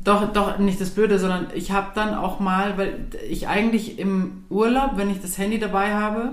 [0.00, 4.44] doch, doch, nicht das Blöde, sondern ich habe dann auch mal, weil ich eigentlich im
[4.48, 6.32] Urlaub, wenn ich das Handy dabei habe,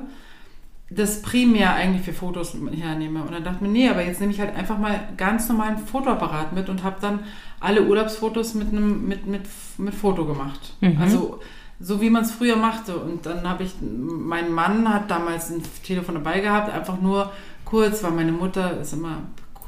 [0.95, 3.21] das primär eigentlich für Fotos hernehme.
[3.21, 5.77] Und dann dachte ich mir, nee, aber jetzt nehme ich halt einfach mal ganz normalen
[5.77, 7.19] Fotoapparat mit und habe dann
[7.59, 9.43] alle Urlaubsfotos mit einem mit, mit,
[9.77, 10.75] mit Foto gemacht.
[10.81, 10.97] Mhm.
[10.99, 11.39] Also
[11.79, 12.97] so wie man es früher machte.
[12.97, 17.31] Und dann habe ich, mein Mann hat damals ein Telefon dabei gehabt, einfach nur
[17.65, 19.23] kurz, weil meine Mutter ist immer,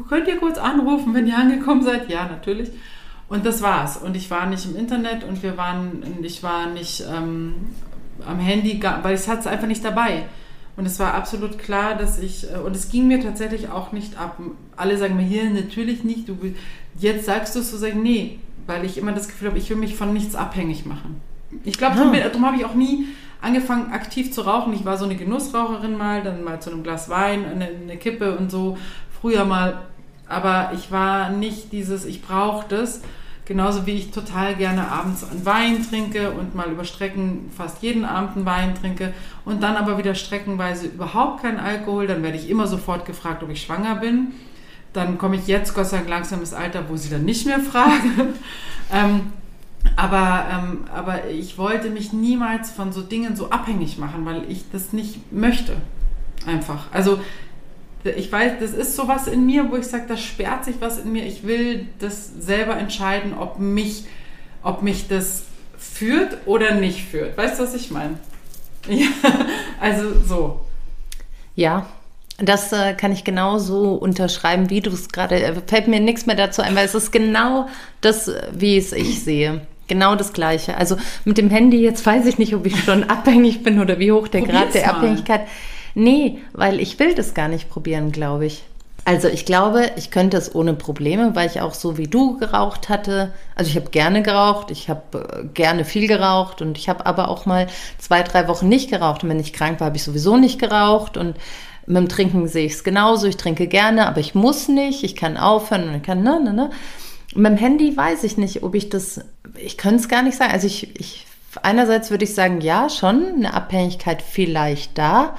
[0.10, 2.10] könnt ihr kurz anrufen, wenn ihr angekommen seid?
[2.10, 2.72] Ja, natürlich.
[3.28, 3.98] Und das war's.
[3.98, 7.56] Und ich war nicht im Internet und wir waren, ich war nicht ähm,
[8.26, 10.26] am Handy, weil ich hatte es einfach nicht dabei.
[10.78, 14.20] Und es war absolut klar, dass ich, äh, und es ging mir tatsächlich auch nicht
[14.20, 14.40] ab.
[14.76, 16.38] Alle sagen mir hier natürlich nicht, du,
[17.00, 19.70] jetzt sagst du es so, sag ich, nee, weil ich immer das Gefühl habe, ich
[19.70, 21.22] will mich von nichts abhängig machen.
[21.64, 22.20] Ich glaube, darum, ah.
[22.20, 23.06] darum habe ich auch nie
[23.42, 24.74] angefangen, aktiv zu rauchen.
[24.74, 28.38] Ich war so eine Genussraucherin mal, dann mal zu einem Glas Wein, eine, eine Kippe
[28.38, 28.78] und so,
[29.22, 29.82] früher mal.
[30.28, 33.02] Aber ich war nicht dieses, ich brauche das.
[33.46, 38.04] Genauso wie ich total gerne abends einen Wein trinke und mal über Strecken fast jeden
[38.04, 39.14] Abend einen Wein trinke
[39.46, 43.52] und dann aber wieder streckenweise überhaupt keinen Alkohol, dann werde ich immer sofort gefragt, ob
[43.52, 44.34] ich schwanger bin.
[44.94, 47.60] Dann komme ich jetzt Gott sei Dank langsam ins Alter, wo sie dann nicht mehr
[47.60, 48.34] fragen.
[48.92, 49.34] ähm,
[49.96, 54.72] aber, ähm, aber ich wollte mich niemals von so Dingen so abhängig machen, weil ich
[54.72, 55.78] das nicht möchte.
[56.48, 56.88] Einfach.
[56.92, 57.20] Also
[58.12, 61.12] ich weiß, das ist sowas in mir, wo ich sage, da sperrt sich was in
[61.12, 61.26] mir.
[61.26, 64.06] Ich will das selber entscheiden, ob mich,
[64.64, 65.44] ob mich das
[65.78, 67.38] führt oder nicht führt.
[67.38, 68.20] Weißt du, was ich meine?
[68.88, 69.08] Ja,
[69.82, 70.62] also so.
[71.56, 71.88] Ja,
[72.38, 75.42] das äh, kann ich genauso unterschreiben, wie du es gerade.
[75.42, 77.68] Äh, fällt mir nichts mehr dazu ein, weil es ist genau
[78.02, 79.62] das, wie es ich sehe.
[79.88, 80.78] Genau das Gleiche.
[80.78, 84.12] Also mit dem Handy, jetzt weiß ich nicht, ob ich schon abhängig bin oder wie
[84.12, 84.94] hoch der Probier's Grad der mal.
[84.98, 85.75] Abhängigkeit ist.
[85.96, 88.64] Nee, weil ich will das gar nicht probieren, glaube ich.
[89.06, 92.90] Also ich glaube, ich könnte es ohne Probleme, weil ich auch so wie du geraucht
[92.90, 93.32] hatte.
[93.56, 97.30] Also ich habe gerne geraucht, ich habe äh, gerne viel geraucht und ich habe aber
[97.30, 97.68] auch mal
[98.00, 99.24] zwei, drei Wochen nicht geraucht.
[99.24, 101.38] Und wenn ich krank war, habe ich sowieso nicht geraucht und
[101.86, 103.28] mit dem Trinken sehe ich es genauso.
[103.28, 105.04] Ich trinke gerne, aber ich muss nicht.
[105.04, 106.70] Ich kann aufhören und ich kann, ne, ne, ne.
[107.36, 109.22] Mit dem Handy weiß ich nicht, ob ich das,
[109.56, 110.52] ich könnte es gar nicht sagen.
[110.52, 111.28] Also ich, ich
[111.62, 115.36] einerseits würde ich sagen, ja, schon eine Abhängigkeit vielleicht da.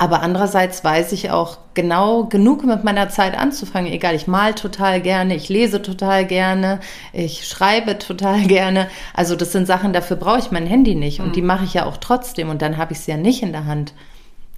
[0.00, 3.92] Aber andererseits weiß ich auch genau genug mit meiner Zeit anzufangen.
[3.92, 6.78] Egal, ich mal total gerne, ich lese total gerne,
[7.12, 8.88] ich schreibe total gerne.
[9.12, 11.18] Also das sind Sachen, dafür brauche ich mein Handy nicht.
[11.20, 12.48] Und die mache ich ja auch trotzdem.
[12.48, 13.92] Und dann habe ich es ja nicht in der Hand.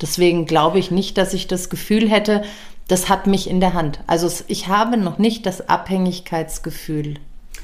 [0.03, 2.43] Deswegen glaube ich nicht, dass ich das Gefühl hätte,
[2.88, 4.01] das hat mich in der Hand.
[4.07, 7.14] Also ich habe noch nicht das Abhängigkeitsgefühl.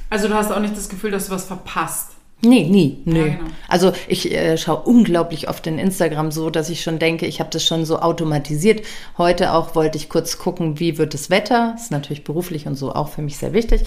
[0.08, 2.15] Also du hast auch nicht das Gefühl, dass du was verpasst.
[2.42, 2.98] Nee, nie.
[3.06, 3.18] Nö.
[3.18, 3.50] Ja, genau.
[3.68, 7.50] Also ich äh, schaue unglaublich oft in Instagram so, dass ich schon denke, ich habe
[7.50, 8.82] das schon so automatisiert.
[9.16, 11.74] Heute auch wollte ich kurz gucken, wie wird das Wetter.
[11.76, 13.82] Ist natürlich beruflich und so auch für mich sehr wichtig.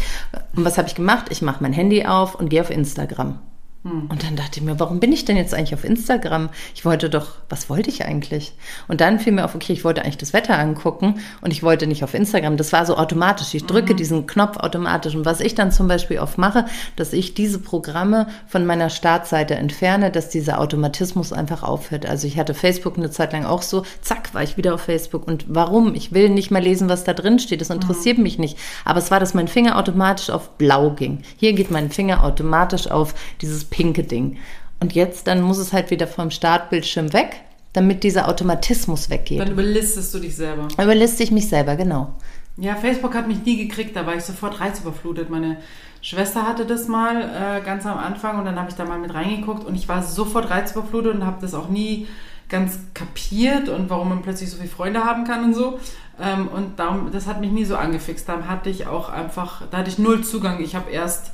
[0.55, 1.27] Und was habe ich gemacht?
[1.29, 3.39] Ich mache mein Handy auf und gehe auf Instagram.
[3.81, 6.49] Und dann dachte ich mir, warum bin ich denn jetzt eigentlich auf Instagram?
[6.75, 8.51] Ich wollte doch, was wollte ich eigentlich?
[8.89, 11.87] Und dann fiel mir auf, okay, ich wollte eigentlich das Wetter angucken und ich wollte
[11.87, 12.57] nicht auf Instagram.
[12.57, 13.53] Das war so automatisch.
[13.53, 15.15] Ich drücke diesen Knopf automatisch.
[15.15, 16.65] Und was ich dann zum Beispiel oft mache,
[16.97, 22.05] dass ich diese Programme von meiner Startseite entferne, dass dieser Automatismus einfach aufhört.
[22.05, 25.25] Also ich hatte Facebook eine Zeit lang auch so, zack, war ich wieder auf Facebook.
[25.25, 25.95] Und warum?
[25.95, 27.61] Ich will nicht mehr lesen, was da drin steht.
[27.61, 28.57] Das interessiert mich nicht.
[28.83, 31.21] Aber es war, dass mein Finger automatisch auf blau ging.
[31.37, 34.37] Hier geht mein Finger automatisch auf dieses pinke Ding.
[34.79, 37.41] Und jetzt, dann muss es halt wieder vom Startbildschirm weg,
[37.73, 39.39] damit dieser Automatismus weggeht.
[39.39, 40.67] Dann überlistest du dich selber.
[40.75, 42.13] Dann überliste ich mich selber, genau.
[42.57, 45.29] Ja, Facebook hat mich nie gekriegt, da war ich sofort reizüberflutet.
[45.29, 45.57] Meine
[46.01, 49.13] Schwester hatte das mal äh, ganz am Anfang und dann habe ich da mal mit
[49.13, 52.07] reingeguckt und ich war sofort reizüberflutet und habe das auch nie
[52.49, 55.79] ganz kapiert und warum man plötzlich so viele Freunde haben kann und so.
[56.19, 58.27] Ähm, und darum, das hat mich nie so angefixt.
[58.27, 60.61] Da hatte ich auch einfach, da hatte ich null Zugang.
[60.61, 61.31] Ich habe erst,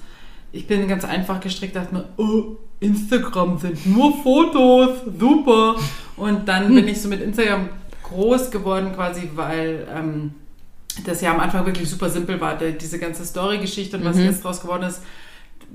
[0.56, 5.76] ich bin ganz einfach gestrickt, dachte mir, oh, Instagram sind nur Fotos, super.
[6.18, 7.70] Und dann bin ich so mit Instagram
[8.04, 10.34] groß geworden quasi, weil ähm,
[11.06, 14.44] das ja am Anfang wirklich super simpel war, der, diese ganze Story-Geschichte und was jetzt
[14.44, 15.02] draus geworden ist.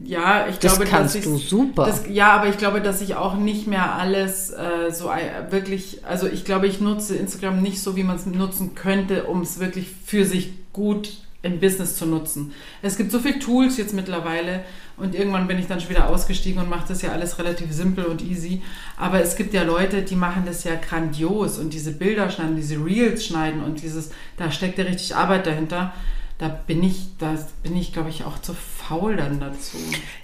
[0.05, 1.85] Ja, ich Das glaube, kannst dass du ich super.
[1.85, 6.03] Das, ja, aber ich glaube, dass ich auch nicht mehr alles äh, so ein- wirklich,
[6.07, 9.59] also ich glaube, ich nutze Instagram nicht so, wie man es nutzen könnte, um es
[9.59, 12.53] wirklich für sich gut im Business zu nutzen.
[12.83, 14.65] Es gibt so viele Tools jetzt mittlerweile
[14.97, 18.05] und irgendwann bin ich dann schon wieder ausgestiegen und mache das ja alles relativ simpel
[18.05, 18.63] und easy.
[18.99, 22.85] Aber es gibt ja Leute, die machen das ja grandios und diese Bilder schneiden, diese
[22.85, 25.95] Reels schneiden und dieses, da steckt ja richtig Arbeit dahinter.
[26.41, 29.77] Da bin ich, da bin ich, glaube ich, auch zu faul dann dazu.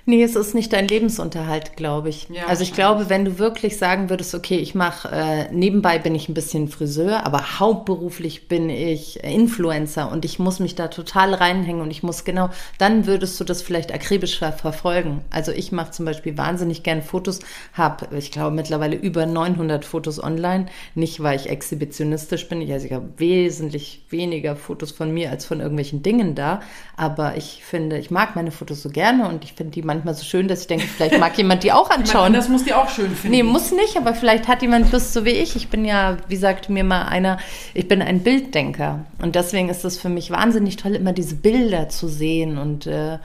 [0.07, 2.29] Nee, es ist nicht dein Lebensunterhalt, glaube ich.
[2.31, 6.15] Ja, also ich glaube, wenn du wirklich sagen würdest, okay, ich mache, äh, nebenbei bin
[6.15, 11.35] ich ein bisschen Friseur, aber hauptberuflich bin ich Influencer und ich muss mich da total
[11.35, 12.49] reinhängen und ich muss genau,
[12.79, 15.21] dann würdest du das vielleicht akribisch ver verfolgen.
[15.29, 17.41] Also ich mache zum Beispiel wahnsinnig gern Fotos,
[17.75, 20.67] habe, ich glaube, mittlerweile über 900 Fotos online.
[20.95, 25.61] Nicht, weil ich exhibitionistisch bin, also ich habe wesentlich weniger Fotos von mir als von
[25.61, 26.61] irgendwelchen Dingen da,
[26.97, 30.25] aber ich finde, ich mag meine Fotos so gerne und ich finde die manchmal so
[30.25, 32.33] schön, dass ich denke, vielleicht mag jemand die auch anschauen.
[32.33, 33.37] Das muss die auch schön finden.
[33.37, 35.57] Nee, muss nicht, aber vielleicht hat jemand Lust, so wie ich.
[35.57, 37.39] Ich bin ja, wie sagte mir mal einer,
[37.75, 39.05] ich bin ein Bilddenker.
[39.21, 43.19] Und deswegen ist es für mich wahnsinnig toll, immer diese Bilder zu sehen und äh,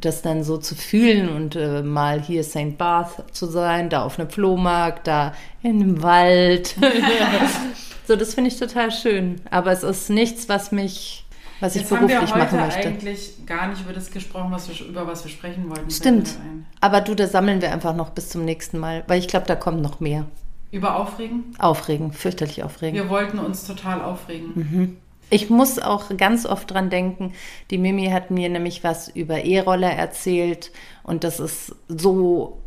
[0.00, 2.76] das dann so zu fühlen und äh, mal hier St.
[2.76, 6.74] Bath zu sein, da auf einem Flohmarkt, da in einem Wald.
[8.06, 9.40] so, das finde ich total schön.
[9.50, 11.24] Aber es ist nichts, was mich,
[11.60, 12.88] was ich Jetzt haben wir beruflich heute machen möchte.
[12.88, 15.90] eigentlich gar nicht über das gesprochen, was wir, über was wir sprechen wollten.
[15.90, 16.36] Stimmt.
[16.80, 19.56] Aber du, da sammeln wir einfach noch bis zum nächsten Mal, weil ich glaube, da
[19.56, 20.26] kommt noch mehr.
[20.70, 21.54] Über Aufregen?
[21.58, 22.94] Aufregen, fürchterlich aufregen.
[22.94, 24.52] Wir wollten uns total aufregen.
[24.54, 24.96] Mhm.
[25.28, 27.32] Ich muss auch ganz oft dran denken,
[27.70, 30.70] die Mimi hat mir nämlich was über E-Roller erzählt
[31.02, 32.58] und das ist so,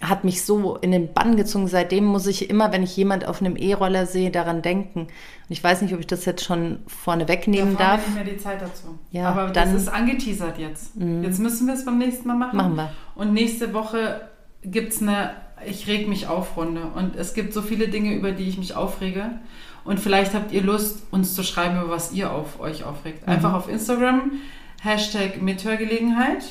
[0.00, 1.66] hat mich so in den Bann gezogen.
[1.66, 5.00] Seitdem muss ich immer, wenn ich jemand auf einem E-Roller sehe, daran denken.
[5.00, 5.08] Und
[5.48, 8.00] ich weiß nicht, ob ich das jetzt schon vorne wegnehmen Da darf.
[8.02, 8.98] wir nicht mehr die Zeit dazu.
[9.10, 9.74] Ja, Aber dann- Mhm.
[9.74, 10.92] das ist angeteasert jetzt.
[11.22, 12.56] Jetzt müssen wir es beim nächsten Mal machen.
[12.56, 12.92] Machen wir.
[13.16, 14.20] Und nächste Woche
[14.62, 15.32] gibt es eine
[15.66, 16.82] Ich reg mich auf Runde.
[16.94, 19.24] Und es gibt so viele Dinge, über die ich mich aufrege.
[19.84, 23.26] Und vielleicht habt ihr Lust, uns zu schreiben, über was ihr auf euch aufregt.
[23.26, 23.32] Mhm.
[23.32, 24.30] Einfach auf Instagram,
[24.80, 26.44] Hashtag Mithörgelegenheit.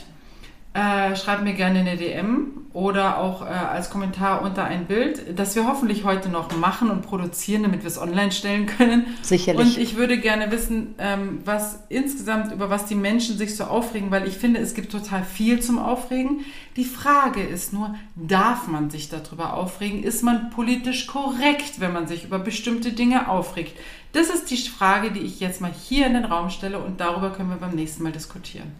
[0.77, 5.55] Äh, schreibt mir gerne eine DM oder auch äh, als Kommentar unter ein Bild, das
[5.55, 9.07] wir hoffentlich heute noch machen und produzieren, damit wir es online stellen können.
[9.23, 9.59] Sicherlich.
[9.59, 14.11] Und ich würde gerne wissen, ähm, was insgesamt, über was die Menschen sich so aufregen,
[14.11, 16.41] weil ich finde, es gibt total viel zum Aufregen.
[16.75, 20.03] Die Frage ist nur, darf man sich darüber aufregen?
[20.03, 23.75] Ist man politisch korrekt, wenn man sich über bestimmte Dinge aufregt?
[24.13, 27.31] Das ist die Frage, die ich jetzt mal hier in den Raum stelle und darüber
[27.31, 28.73] können wir beim nächsten Mal diskutieren.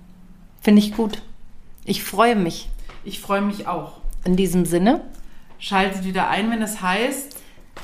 [0.62, 1.24] Finde ich gut.
[1.88, 2.70] Ich freue mich.
[3.06, 3.94] Ich freue mich auch.
[4.26, 5.02] In diesem Sinne,
[5.60, 7.36] Schaltet wieder ein, wenn es heißt,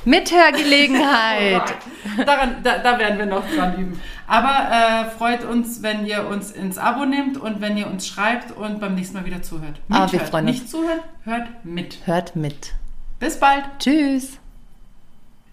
[0.04, 1.74] Mithörgelegenheit.
[2.26, 4.00] Daran, da, da werden wir noch dran üben.
[4.26, 8.52] Aber äh, freut uns, wenn ihr uns ins Abo nehmt und wenn ihr uns schreibt
[8.52, 9.80] und beim nächsten Mal wieder zuhört.
[9.88, 10.28] Ah, wir Mithört.
[10.28, 10.58] freuen uns.
[10.58, 11.98] Nicht zuhört, hört mit.
[12.04, 12.74] Hört mit.
[13.18, 13.64] Bis bald.
[13.78, 14.38] Tschüss.